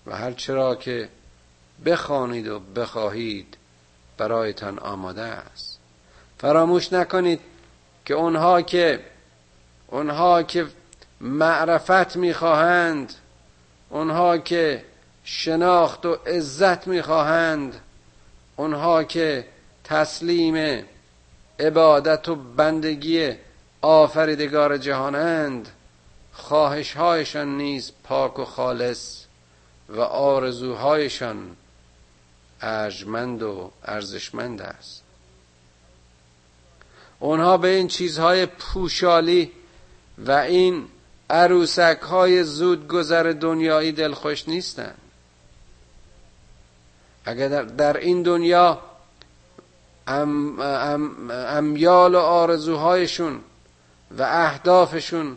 و 0.08 0.16
هر 0.16 0.32
چرا 0.32 0.74
که 0.74 1.08
بخوانید 1.86 2.48
و 2.48 2.60
بخواهید 2.60 3.56
برایتان 4.18 4.78
آماده 4.78 5.22
است. 5.22 5.78
فراموش 6.38 6.92
نکنید 6.92 7.40
که 8.04 8.14
اونها 8.14 8.62
که 8.62 9.00
اونها 9.86 10.42
که 10.42 10.66
معرفت 11.20 12.16
می‌خواهند 12.16 13.14
اونها 13.90 14.38
که 14.38 14.84
شناخت 15.24 16.06
و 16.06 16.14
عزت 16.14 16.86
می‌خواهند 16.86 17.80
اونها 18.56 19.04
که 19.04 19.46
تسلیم 19.84 20.84
عبادت 21.60 22.28
و 22.28 22.34
بندگی 22.36 23.34
آفریدگار 23.82 24.78
جهانند 24.78 25.68
خواهشهایشان 26.32 27.56
نیز 27.56 27.92
پاک 28.04 28.38
و 28.38 28.44
خالص 28.44 29.27
و 29.88 30.00
آرزوهایشان 30.00 31.56
ارجمند 32.60 33.42
و 33.42 33.70
ارزشمند 33.84 34.62
است. 34.62 35.02
اونها 37.18 37.56
به 37.56 37.68
این 37.68 37.88
چیزهای 37.88 38.46
پوشالی 38.46 39.52
و 40.18 40.32
این 40.32 40.86
عروسک 41.30 41.98
های 42.02 42.44
زود 42.44 42.88
گذر 42.88 43.32
دنیایی 43.32 43.92
دلخوش 43.92 44.48
نیستند. 44.48 44.98
اگر 47.24 47.62
در 47.62 47.96
این 47.96 48.22
دنیا 48.22 48.78
ام 50.06 50.60
ام 50.60 51.30
امیال 51.30 52.14
و 52.14 52.18
آرزوهایشون 52.18 53.40
و 54.18 54.22
اهدافشون 54.22 55.36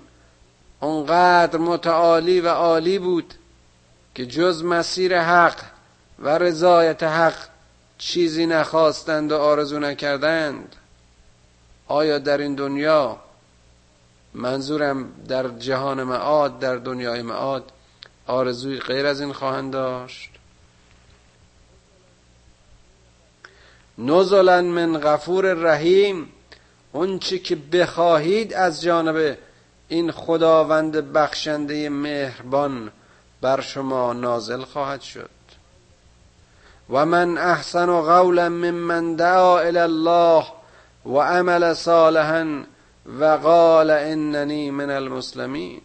اونقدر 0.79 1.59
متعالی 1.59 2.41
و 2.41 2.47
عالی 2.47 2.99
بود 2.99 3.33
که 4.15 4.25
جز 4.25 4.63
مسیر 4.63 5.21
حق 5.21 5.61
و 6.19 6.29
رضایت 6.37 7.03
حق 7.03 7.35
چیزی 7.97 8.45
نخواستند 8.45 9.31
و 9.31 9.37
آرزو 9.37 9.79
نکردند. 9.79 10.75
آیا 11.87 12.19
در 12.19 12.37
این 12.37 12.55
دنیا 12.55 13.17
منظورم 14.33 15.11
در 15.27 15.47
جهان 15.47 16.03
معاد 16.03 16.59
در 16.59 16.75
دنیای 16.75 17.21
معاد 17.21 17.71
آرزوی 18.27 18.79
غیر 18.79 19.05
از 19.05 19.21
این 19.21 19.33
خواهند 19.33 19.73
داشت؟ 19.73 20.29
نزلا 23.97 24.61
من 24.61 24.97
غفور 24.97 25.53
رحیم 25.53 26.29
اون 26.91 27.19
چی 27.19 27.39
که 27.39 27.55
بخواهید 27.55 28.53
از 28.53 28.81
جانب 28.81 29.37
این 29.87 30.11
خداوند 30.11 31.13
بخشنده 31.13 31.89
مهربان 31.89 32.91
بر 33.41 33.61
شما 33.61 34.13
نازل 34.13 34.63
خواهد 34.63 35.01
شد. 35.01 35.29
و 36.89 37.05
من 37.05 37.37
احسن 37.37 38.01
قولا 38.01 38.49
ممن 38.49 39.15
دعا 39.15 39.59
الى 39.59 39.79
الله 39.79 40.45
و 41.05 41.17
عمل 41.17 41.73
صالحا 41.73 42.63
و 43.19 43.25
قال 43.25 43.89
اننی 43.89 44.71
من 44.71 44.89
المسلمین. 44.89 45.81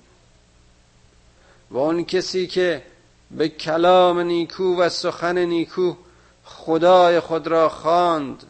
و 1.71 1.79
اون 1.79 2.05
کسی 2.05 2.47
که 2.47 2.83
به 3.31 3.49
کلام 3.49 4.21
نیکو 4.21 4.77
و 4.77 4.89
سخن 4.89 5.39
نیکو 5.39 5.95
خدای 6.45 7.21
خود 7.21 7.47
را 7.47 7.69
خواند 7.69 8.43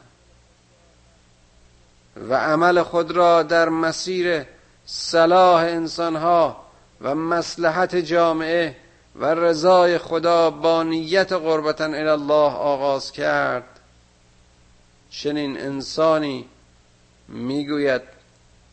و 2.28 2.34
عمل 2.34 2.82
خود 2.82 3.10
را 3.10 3.42
در 3.42 3.68
مسیر 3.68 4.44
صلاح 4.86 5.60
انسانها 5.60 6.56
و 7.00 7.14
مسلحت 7.14 7.96
جامعه 7.96 8.76
و 9.20 9.34
رضای 9.34 9.98
خدا 9.98 10.50
با 10.50 10.82
نیت 10.82 11.32
قربتا 11.32 11.84
الله 11.84 12.52
آغاز 12.52 13.12
کرد. 13.12 13.80
چنین 15.10 15.60
انسانی 15.60 16.48
می‌گوید 17.28 18.02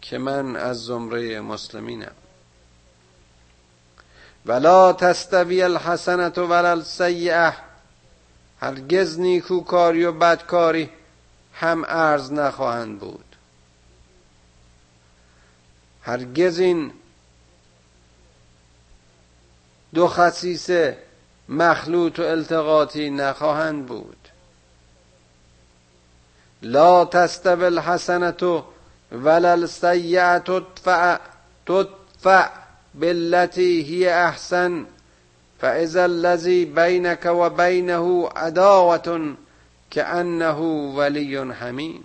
که 0.02 0.18
من 0.18 0.56
از 0.56 0.86
زمره 0.86 1.42
مسلمینم. 1.42 2.12
ولا 4.46 4.94
تستوی 4.94 5.62
الحسنت 5.62 6.38
ولا 6.38 6.72
السیئه 6.72 7.54
هرگز 8.60 9.20
نیکوکاری 9.20 10.06
و 10.06 10.12
بدکاری 10.12 10.90
هم 11.54 11.84
ارز 11.88 12.32
نخواهند 12.32 13.00
بود. 13.00 13.26
هرگز 16.02 16.60
این 16.60 16.94
دو 19.94 20.08
خصیصه 20.08 20.98
مخلوط 21.50 22.20
و 22.20 22.22
التقاطی 22.22 23.10
نخواهند 23.10 23.86
بود. 23.86 24.18
لا 26.62 27.06
تستوی 27.06 27.66
الحسنت 27.66 28.44
ولا 29.12 29.52
السیئه 29.52 30.38
تدفع 30.38 31.20
تدفع 31.66 32.50
بالتي 32.96 33.84
هي 33.84 34.14
احسن 34.14 34.86
فاذا 35.62 36.06
الذي 36.06 36.66
بينك 36.66 37.26
وبينه 37.26 38.30
عداوه 38.36 39.36
كانه 39.92 40.60
ولی 40.96 41.54
حمیم. 41.54 42.04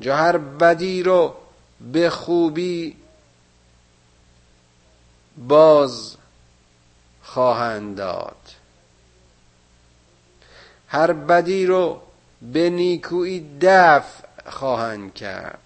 جا 0.00 0.16
هر 0.16 0.38
بدی 0.38 1.02
رو 1.02 1.34
به 1.92 2.10
خوبی 2.10 2.96
باز 5.46 6.16
خواهند 7.22 7.96
داد. 7.96 8.36
هر 10.88 11.12
بدی 11.12 11.66
رو 11.66 12.00
به 12.52 12.70
نیکویی 12.70 13.58
دفع 13.60 14.24
خواهند 14.46 15.14
کرد. 15.14 15.58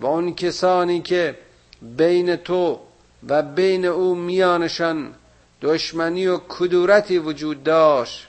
و 0.00 0.06
اون 0.06 0.34
کسانی 0.34 1.02
که 1.02 1.38
بین 1.82 2.36
تو 2.36 2.80
و 3.28 3.42
بین 3.42 3.84
او 3.84 4.14
میانشان 4.14 5.14
دشمنی 5.62 6.26
و 6.26 6.38
کدورتی 6.48 7.18
وجود 7.18 7.64
داشت 7.64 8.28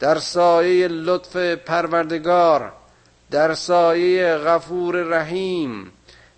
در 0.00 0.18
سایه 0.18 0.88
لطف 0.88 1.36
پروردگار 1.36 2.72
در 3.30 3.54
سایه 3.54 4.36
غفور 4.36 4.96
رحیم 5.02 5.92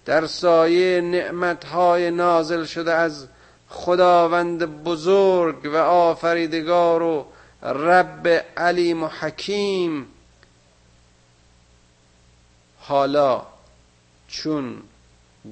در 0.08 0.26
سایه 0.26 1.00
نعمتهای 1.00 2.10
نازل 2.10 2.64
شده 2.64 2.94
از 2.94 3.26
خداوند 3.68 4.82
بزرگ 4.84 5.70
و 5.72 5.76
آفریدگار 5.76 7.02
و 7.02 7.26
رب 7.62 8.28
علیم 8.56 9.02
و 9.02 9.06
حکیم 9.06 10.06
حالا 12.78 13.46
چون 14.28 14.82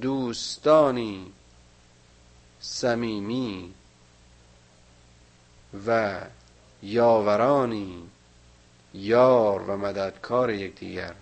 دوستانی 0.01 1.31
صمیمی 2.59 3.73
و 5.87 6.19
یاورانی 6.83 8.03
یار 8.93 9.61
و 9.61 9.77
مددکار 9.77 10.49
یکدیگر 10.49 11.13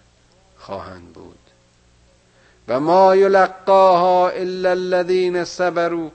خواهند 0.57 1.13
بود. 1.13 1.45
و 2.68 2.80
ما 2.80 3.16
یلقاها 3.16 4.30
الا 4.30 4.70
الذین 4.70 5.43
صبروا 5.43 6.11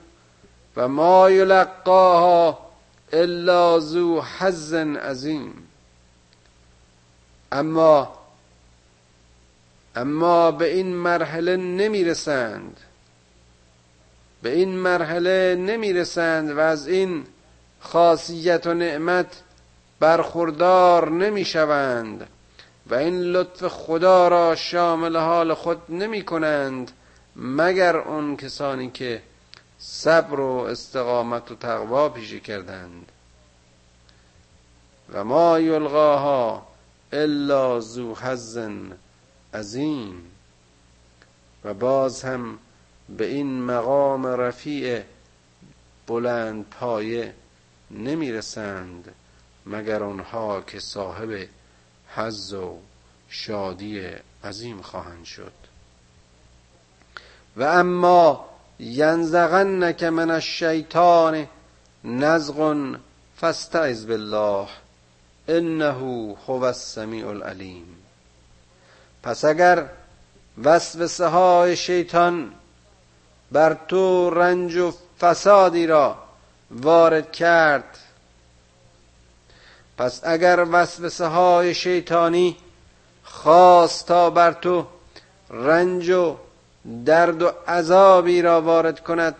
و 0.77 0.87
ما 0.87 1.29
یلقاها 1.29 2.71
الا 3.13 3.79
ذو 3.79 4.21
حظ 4.21 4.73
عظیم 4.73 5.67
اما 7.51 8.21
اما 9.95 10.51
به 10.51 10.73
این 10.73 10.95
مرحله 10.95 11.57
نمی‌رسند. 11.57 12.79
به 14.41 14.55
این 14.55 14.69
مرحله 14.69 15.55
نمی‌رسند 15.55 16.51
و 16.57 16.59
از 16.59 16.87
این 16.87 17.25
خاصیت 17.79 18.67
و 18.67 18.73
نعمت 18.73 19.41
برخوردار 19.99 21.09
نمی‌شوند. 21.09 22.27
و 22.87 22.95
این 22.95 23.21
لطف 23.21 23.67
خدا 23.67 24.27
را 24.27 24.55
شامل 24.55 25.17
حال 25.17 25.53
خود 25.53 25.81
نمی 25.89 26.25
کنند 26.25 26.91
مگر 27.35 27.97
اون 27.97 28.37
کسانی 28.37 28.89
که 28.89 29.21
صبر 29.79 30.39
و 30.39 30.49
استقامت 30.51 31.51
و 31.51 31.55
تقوا 31.55 32.09
پیشه 32.09 32.39
کردند. 32.39 33.11
و 35.13 35.23
ما 35.23 35.59
یلقاها 35.59 36.67
الا 37.11 37.79
ذو 37.79 38.15
حظ 38.15 38.59
عظیم. 39.53 40.31
و 41.65 41.73
باز 41.73 42.23
هم 42.23 42.59
به 43.17 43.25
این 43.25 43.61
مقام 43.61 44.27
رفیع 44.27 45.01
بلند 46.07 46.65
پایه 46.69 47.33
نمی‌رسند 47.91 49.15
مگر 49.65 50.03
آنها 50.03 50.61
که 50.61 50.79
صاحب 50.79 51.47
حظ 52.15 52.53
و 52.53 52.77
شادی 53.29 54.07
عظیم 54.43 54.81
خواهند 54.81 55.25
شد. 55.25 55.53
و 57.57 57.63
اما 57.63 58.45
ینزغنک 58.79 60.03
من 60.03 60.31
الشیطان 60.31 61.47
نزغ 62.03 62.75
فاستعذ 63.37 64.05
بالله 64.05 64.67
انه 65.47 66.35
هو 66.47 66.63
السمیع 66.63 67.27
العلیم. 67.27 67.95
پس 69.23 69.45
اگر 69.45 69.89
وسوسه 70.63 71.27
های 71.27 71.75
شیطان 71.75 72.53
بر 73.51 73.73
تو 73.87 74.29
رنج 74.29 74.75
و 74.75 74.93
فسادی 75.19 75.87
را 75.87 76.17
وارد 76.71 77.31
کرد 77.31 77.97
پس 80.01 80.21
اگر 80.23 80.67
وسوسه 80.71 81.25
های 81.25 81.73
شیطانی 81.73 82.57
خواست 83.23 84.07
تا 84.07 84.29
بر 84.29 84.53
تو 84.53 84.87
رنج 85.49 86.09
و 86.09 86.37
درد 87.05 87.41
و 87.41 87.51
عذابی 87.67 88.41
را 88.41 88.61
وارد 88.61 88.99
کند 88.99 89.35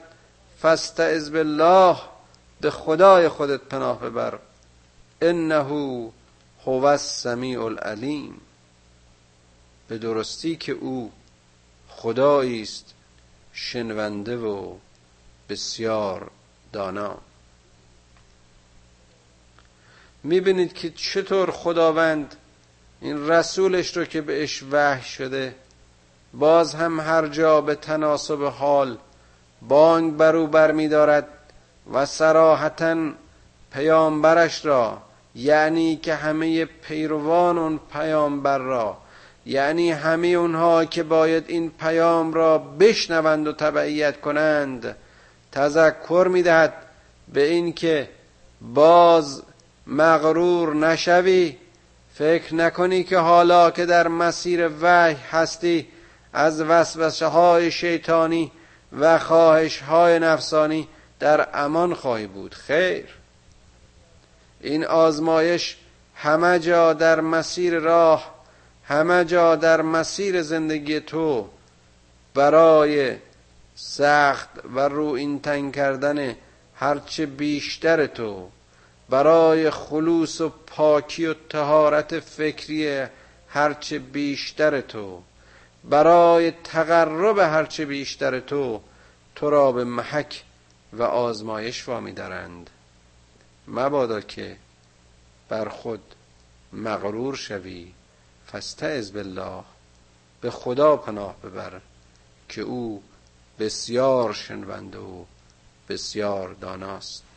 فاستعذ 0.59 1.30
بالله 1.30 1.97
به 2.62 2.72
خدای 2.72 3.30
خودت 3.30 3.62
پناه 3.62 3.99
ببر. 3.99 4.39
انه 5.22 6.12
هو 6.66 6.86
السمیع 6.86 7.64
العلیم. 7.64 8.41
به 9.88 9.97
درستی 9.97 10.55
که 10.55 10.72
او 10.72 11.12
خدایی 11.89 12.62
است 12.62 12.86
شنونده 13.53 14.38
و 14.38 14.76
بسیار 15.49 16.32
دانا. 16.74 17.18
می‌بینید 20.24 20.74
که 20.74 20.89
چطور 20.89 21.51
خداوند 21.51 22.36
این 23.01 23.30
رسولش 23.30 23.97
رو 23.97 24.05
که 24.05 24.22
بهش 24.22 24.63
وحی 24.72 25.03
شده 25.03 25.55
باز 26.34 26.76
هم 26.76 26.99
هر 26.99 27.28
جا 27.28 27.61
به 27.61 27.76
تناسب 27.76 28.43
حال 28.43 28.97
بانگ 29.61 30.17
بر 30.17 30.72
می 30.72 30.88
دارد 30.88 31.28
و 31.93 32.05
سراحتا 32.05 33.11
پیامبرش 33.74 34.65
را 34.65 35.01
یعنی 35.36 35.95
که 35.95 36.15
همه 36.15 36.65
پیروان 36.65 37.57
اون 37.57 37.80
پیامبر 37.93 38.57
را 38.57 38.97
یعنی 39.45 39.91
همه 39.91 40.28
اونها 40.28 40.86
که 40.86 41.03
باید 41.03 41.43
این 41.47 41.69
پیام 41.69 42.34
را 42.34 42.57
بشنوند 42.57 43.47
و 43.47 43.53
تبعیت 43.53 44.22
کنند 44.22 44.95
تذکر 45.51 46.28
می‌دهد 46.32 46.74
به 47.34 47.43
اینکه 47.43 48.09
باز 48.61 49.43
مغرور 49.92 50.76
نشوی 50.76 51.58
فکر 52.14 52.56
نکنی 52.56 53.04
که 53.04 53.18
حالا 53.18 53.72
که 53.72 53.86
در 53.86 54.08
مسیر 54.08 54.70
وحی 54.82 55.16
هستی 55.32 55.88
از 56.34 56.62
وسوسه 56.62 57.26
های 57.26 57.72
شیطانی 57.72 58.52
و 59.00 59.20
خواهش 59.20 59.82
های 59.82 60.20
نفسانی 60.20 60.88
در 61.20 61.48
امان 61.54 61.94
خواهی 61.94 62.28
بود. 62.28 62.54
خیر. 62.54 63.06
این 64.62 64.86
آزمایش 64.86 65.78
همه 66.16 66.60
جا 66.60 66.94
در 66.94 67.22
مسیر 67.22 67.80
راه 67.80 68.36
همه 68.84 69.26
جا 69.26 69.56
در 69.56 69.82
مسیر 69.82 70.42
زندگی 70.42 71.00
تو 71.00 71.50
برای 72.34 73.16
سخت 73.76 74.50
و 74.76 74.80
رو 74.80 75.06
این 75.06 75.39
تنگ 75.39 75.76
کردن 75.76 76.36
هرچه 76.76 77.26
بیشتر 77.26 78.08
تو. 78.08 78.50
برای 79.12 79.70
خلوص 79.70 80.41
و 80.41 80.49
پاکی 80.49 81.26
و 81.26 81.34
تهارت 81.49 82.20
فکری 82.20 83.07
هرچه 83.49 83.99
بیشتر 83.99 84.82
تو 84.82 85.22
برای 85.84 86.51
تقرب 86.51 87.38
هرچه 87.38 87.86
بیشتر 87.86 88.39
تو 88.39 88.82
تو 89.36 89.49
را 89.49 89.72
به 89.72 89.84
محک 89.84 90.43
و 90.93 91.03
آزمایش 91.03 91.88
وامی 91.88 92.12
دارند 92.12 92.70
مبادا 93.68 94.22
که 94.22 94.57
بر 95.49 95.70
خود 95.70 96.03
مغرور 96.74 97.36
شوی 97.36 97.91
فاستعذ 98.45 99.12
بالله 99.12 99.64
به 100.41 100.51
خدا 100.51 100.97
پناه 100.97 101.36
ببر 101.43 101.82
که 102.49 102.62
او 102.62 103.03
بسیار 103.59 104.34
شنونده 104.34 104.97
و 104.97 105.24
بسیار 105.89 106.53
داناست. 106.53 107.30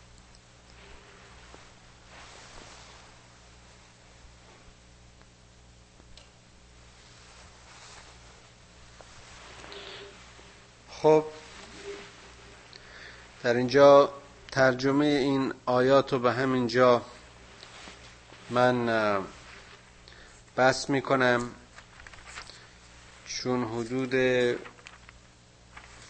خب 11.04 11.24
در 13.42 13.54
اینجا 13.54 14.12
ترجمه 14.52 15.06
این 15.06 15.54
آیات 15.66 16.12
رو 16.12 16.18
به 16.18 16.32
همین 16.32 16.66
جا 16.66 17.02
من 18.50 18.86
بس 20.56 20.90
می‌کنم 20.90 21.50
چون 23.26 23.64
حدود 23.64 24.10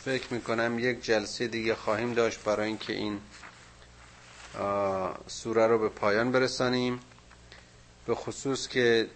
فکر 0.04 0.34
می‌کنم 0.34 0.78
یک 0.78 1.04
جلسه 1.04 1.48
دیگه 1.48 1.74
خواهیم 1.74 2.14
داشت 2.14 2.44
برای 2.44 2.66
اینکه 2.66 2.92
این 2.92 3.20
سوره 5.26 5.66
رو 5.66 5.78
به 5.78 5.88
پایان 5.88 6.32
برسانیم. 6.32 7.00
به 8.06 8.14
خصوص 8.14 8.68
که 8.68 9.08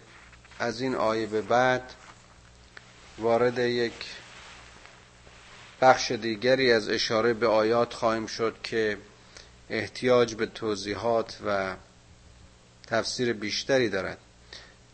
از 0.59 0.81
این 0.81 0.95
آیه 0.95 1.25
به 1.25 1.41
بعد 1.41 1.93
وارد 3.17 3.57
یک 3.57 4.18
بخش 5.81 6.11
دیگری 6.11 6.71
از 6.71 6.89
اشاره 6.89 7.33
به 7.33 7.47
آیات 7.47 7.93
خواهیم 7.93 8.25
شد 8.25 8.55
که 8.63 8.97
احتیاج 9.69 10.35
به 10.35 10.45
توضیحات 10.45 11.37
و 11.47 11.75
تفسیر 12.87 13.33
بیشتری 13.33 13.89
دارد. 13.89 14.17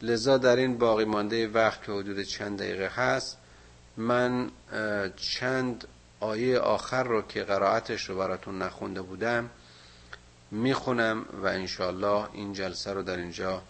لذا 0.02 0.38
در 0.38 0.56
این 0.56 0.78
باقی 0.78 1.06
مانده 1.06 1.48
وقت 1.48 1.84
که 1.84 1.92
حدود 1.92 2.22
چند 2.22 2.60
دقیقه 2.60 2.88
هست 2.88 3.38
من 3.98 4.52
چند 5.16 5.88
آیه 6.20 6.60
آخر 6.60 7.04
رو 7.04 7.22
که 7.22 7.44
قرائتش 7.44 8.10
رو 8.10 8.18
براتون 8.18 8.62
نخونده 8.62 9.02
بودم 9.02 9.50
می‌خونم 10.52 11.26
و 11.44 11.46
انشالله 11.46 12.28
این 12.34 12.54
جلسه 12.54 12.94
رو 12.94 13.04
در 13.04 13.18
اینجا 13.18 13.62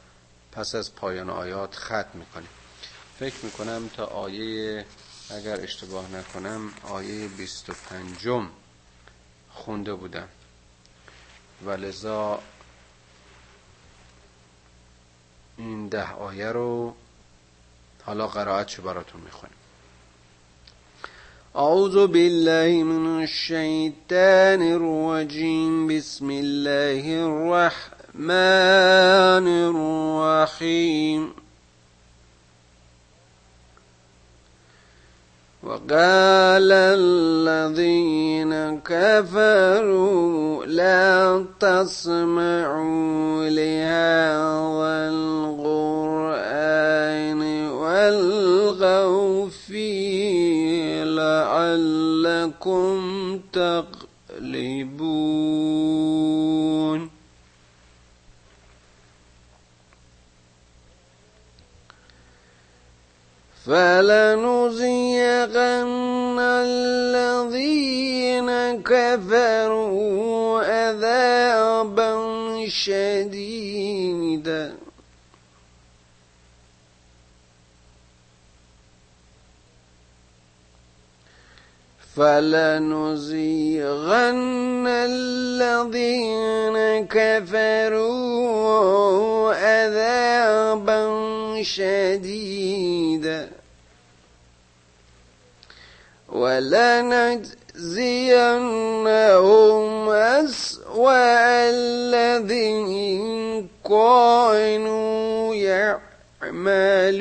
پس 0.51 0.75
از 0.75 0.95
پایان 0.95 1.29
آیات 1.29 1.75
ختم 1.75 2.09
می‌کنیم. 2.13 2.49
فکر 3.19 3.35
می‌کنم 3.43 3.89
تا 3.95 4.05
آیه 4.05 4.85
اگر 5.29 5.61
اشتباه 5.61 6.11
نکنم 6.11 6.69
آیه 6.83 7.27
25 7.27 8.47
خونده 9.49 9.93
بودم. 9.93 10.27
و 11.65 11.71
لذا 11.71 12.39
این 15.57 15.87
ده 15.87 16.11
آیه 16.11 16.47
رو 16.47 16.95
حالا 18.03 18.27
قرائت 18.27 18.81
براتون 18.81 19.21
می‌خونیم 19.21 19.55
أعوذ 21.55 22.07
بالله 22.07 22.83
من 22.83 23.21
الشيطان 23.21 24.61
الرجيم 24.61 25.87
بسم 25.87 26.29
الله 26.29 27.23
الرحمن 27.23 28.27
الرحيم 29.47 31.44
وقال 35.65 36.69
الذين 36.71 38.53
كفروا 38.85 40.65
لا 40.65 41.45
تسمعوا 41.59 43.49
لهذا 43.49 45.09
القرآن 45.09 46.21
والغوا 47.69 49.49
فيه 49.49 51.03
لعلكم 51.03 52.95
تغلبون 53.53 55.15
فلنزيغن 63.65 64.85
الذين 66.39 68.49
كفروا 68.83 70.63
عذابا 70.63 72.11
شديدا. 72.67 74.75
فلنزيغن 82.15 83.75
الذين 84.87 86.77
كفروا 87.07 88.45
عذابا 89.53 91.01
شديدا. 91.63 93.54
ولنجزينهم 96.35 97.55
أسوأ 100.09 101.69
الذين 101.69 103.67
كانوا 103.89 105.55
يعملون. 106.43 107.15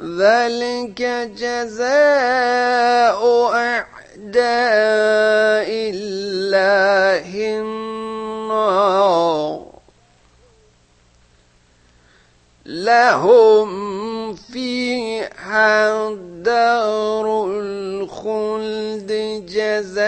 ذلك 0.00 1.00
جزاء 1.36 3.20
أعداء 3.52 3.94
الله 5.94 7.30
النار. 7.60 8.84
لهم 12.66 14.34
فيها 14.34 16.14
دار 16.42 17.46
الخلد 17.50 19.12
جزاء 19.48 20.04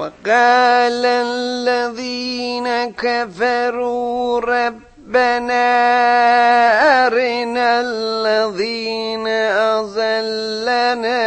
وقال 0.00 1.04
الذين 1.06 2.68
كفروا 2.96 4.40
ربنا 4.40 5.66
أرنا 7.06 7.80
الذين 7.80 9.26
أضلنا 9.76 11.20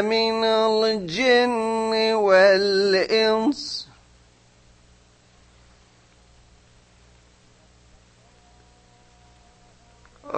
من 0.00 0.44
الجن 0.44 2.12
والإنس 2.14 3.77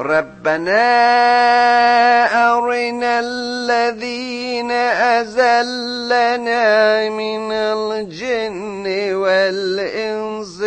ربنا 0.00 0.80
أرنا 2.56 3.20
الذين 3.20 4.70
أزلنا 5.20 6.64
من 7.08 7.52
الجن 7.52 8.84
والإنس 9.14 10.60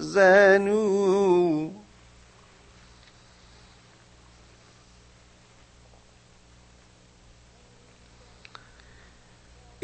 تحزنوا. 0.00 1.81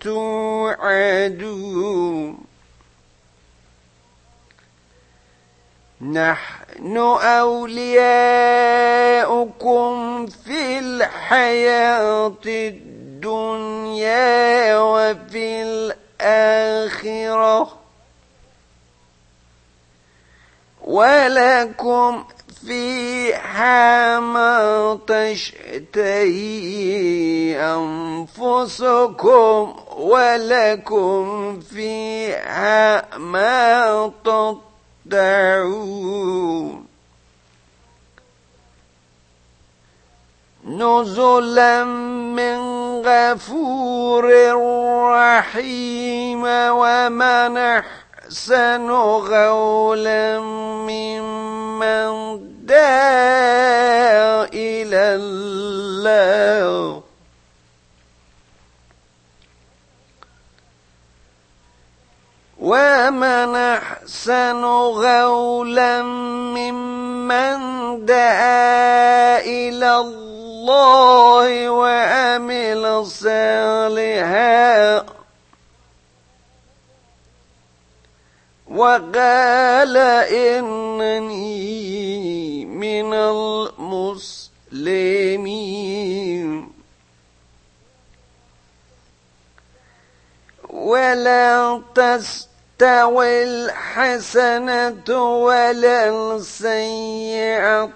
توعدون. 0.00 1.58
نحن 6.02 6.96
أولياؤكم 7.22 8.26
في 10.26 10.78
الحياة 10.78 12.32
الدنيا 12.46 13.98
وفي 14.78 15.62
الآخرة. 16.20 17.81
ولكم 20.92 22.24
فيها 22.66 24.20
ما 24.20 24.98
تشتهي 25.06 26.36
أنفسكم 28.36 29.74
ولكم 29.96 31.60
فيها 31.60 33.16
ما 33.18 34.12
تدعون 35.04 36.86
نزلا 40.66 41.84
من 41.84 42.58
غفور 43.06 44.24
رحيم 45.12 46.42
ومنح 46.46 47.84
أحسن 48.32 48.88
قولا 49.28 50.40
ممن 50.88 52.40
دعا 52.64 54.48
إلى 54.48 55.04
الله 55.20 57.02
ومن 62.58 63.56
أحسن 63.56 64.64
قولا 64.64 66.02
ممن 66.56 67.58
دعا 68.06 69.40
إلى 69.44 69.96
الله 69.96 71.70
وعمل 71.70 73.06
صالحا. 73.06 75.04
وقال 78.72 79.96
إنني 80.32 81.84
من 82.64 83.12
المسلمين. 83.14 84.48
ولا 90.70 91.82
تستوي 91.94 93.44
الحسنة 93.44 95.22
ولا 95.44 96.36
السيئة. 96.36 97.90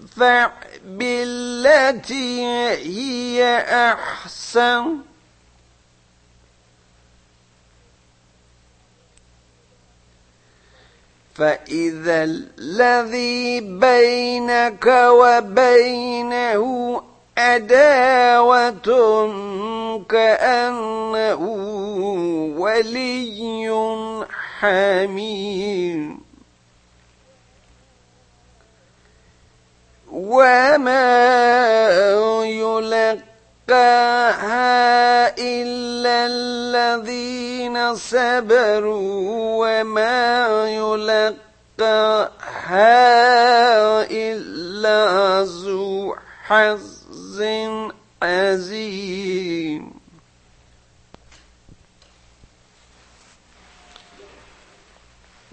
ادفع 0.00 0.50
بالتي 0.84 2.46
هي 2.70 3.64
أحسن. 3.92 4.96
فإذا 11.38 12.24
الذي 12.24 13.60
بينك 13.60 14.86
وبينه 15.10 16.66
عداوة 17.38 18.88
كأنه 20.08 21.40
ولي 22.58 23.68
حميم 24.60 26.20
وما 30.12 31.06
يلقاها 33.68 34.06
إلا 35.38 35.85
الذين 36.06 37.94
صبروا 37.94 39.66
وما 39.66 40.68
يلقاها 40.68 41.36
إلا 44.10 45.42
ذو 45.44 46.16
حظ 46.46 47.42
عظيم. 48.22 49.96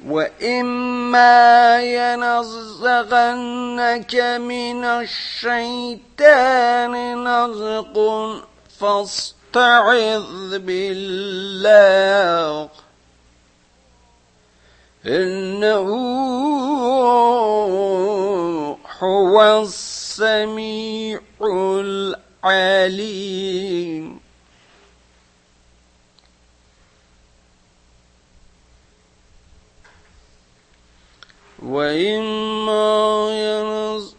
وإما 0.08 1.82
ينزغنك 1.82 3.36
من 4.42 4.84
الشيطان 4.84 6.14
نزغ 7.24 7.96
فاستعذ 9.54 10.60
بالله 10.60 12.70
إنه 15.06 15.90
هو 19.00 19.62
السميع 19.62 21.20
العليم. 22.44 24.20
وإما 31.64 32.92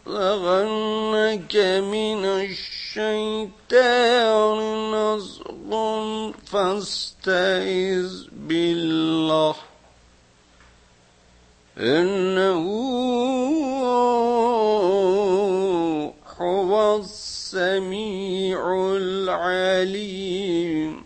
ينزغنك 0.04 1.54
من 1.92 2.24
الشيطان 2.24 3.54
فاستعذ 6.54 8.14
بالله. 8.32 9.54
إنه 11.78 12.64
هو 16.38 16.96
السميع 16.96 18.60
العليم. 18.96 21.04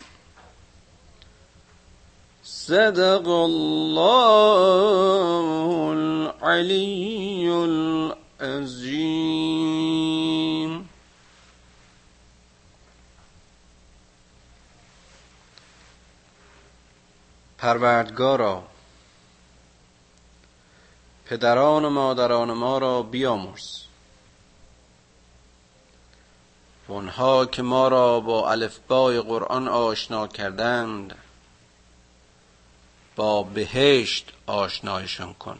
صدق 2.44 3.28
الله 3.28 4.58
العلي 5.92 7.48
العظيم. 8.40 10.17
پروردگارا. 17.68 18.62
پدران 21.26 21.84
و 21.84 21.90
مادران 21.90 22.52
ما 22.52 22.78
را 22.78 23.02
بیامرز. 23.02 23.82
و 26.88 26.92
اونها 26.92 27.46
که 27.46 27.62
ما 27.62 27.88
را 27.88 28.20
با 28.20 28.50
الفبای 28.50 29.20
قرآن 29.20 29.68
آشنا 29.68 30.26
کردند 30.26 31.14
با 33.16 33.42
بهشت 33.42 34.32
آشنایشان 34.46 35.34
کن. 35.34 35.58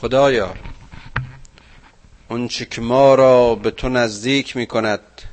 خدایا 0.00 0.54
اونچه 2.28 2.64
که 2.64 2.80
ما 2.80 3.14
را 3.14 3.54
به 3.54 3.70
تو 3.70 3.88
نزدیک 3.88 4.56
می 4.56 4.66
کند 4.66 5.27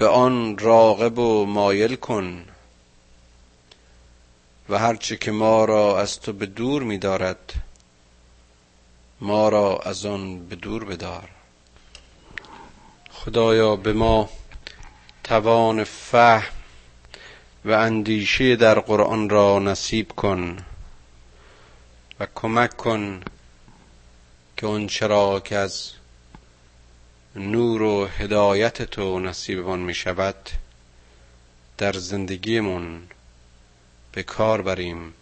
به 0.00 0.08
آن 0.08 0.58
راغب 0.58 1.18
و 1.18 1.46
مایل 1.46 1.96
کن 1.96 2.44
و 4.68 4.78
هرچه 4.78 5.16
که 5.16 5.30
ما 5.30 5.64
را 5.64 6.00
از 6.00 6.20
تو 6.20 6.32
به 6.32 6.46
دور 6.46 6.82
می 6.82 6.98
دارد 6.98 7.54
ما 9.20 9.48
را 9.48 9.78
از 9.78 10.06
آن 10.06 10.46
به 10.48 10.56
دور 10.56 10.84
بدار. 10.84 11.28
خدایا 13.10 13.76
به 13.76 13.92
ما 13.92 14.28
توان 15.24 15.84
فهم 15.84 16.52
و 17.64 17.70
اندیشه 17.70 18.56
در 18.56 18.80
قرآن 18.80 19.28
را 19.30 19.58
نصیب 19.58 20.12
کن 20.12 20.56
و 22.20 22.26
کمک 22.34 22.76
کن 22.76 23.20
که 24.56 24.66
اون 24.66 24.86
چرا 24.86 25.40
که 25.40 25.56
از 25.56 25.99
نور 27.36 27.82
و 27.82 28.06
هدایت 28.06 28.82
تو 28.82 29.20
نصیبمان 29.20 29.78
می 29.80 29.94
شود 29.94 30.50
در 31.78 31.92
زندگیمون 31.92 33.02
به 34.12 34.22
کار 34.22 34.62
بریم 34.62 35.14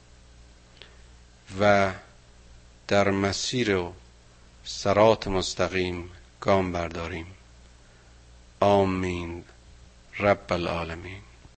و 1.60 1.92
در 2.88 3.10
مسیر 3.10 3.76
و 3.76 3.92
سرات 4.64 5.28
مستقیم 5.28 6.10
گام 6.40 6.72
برداریم. 6.72 7.26
آمین. 8.60 9.44
رب 10.18 10.52
العالمین. 10.52 11.27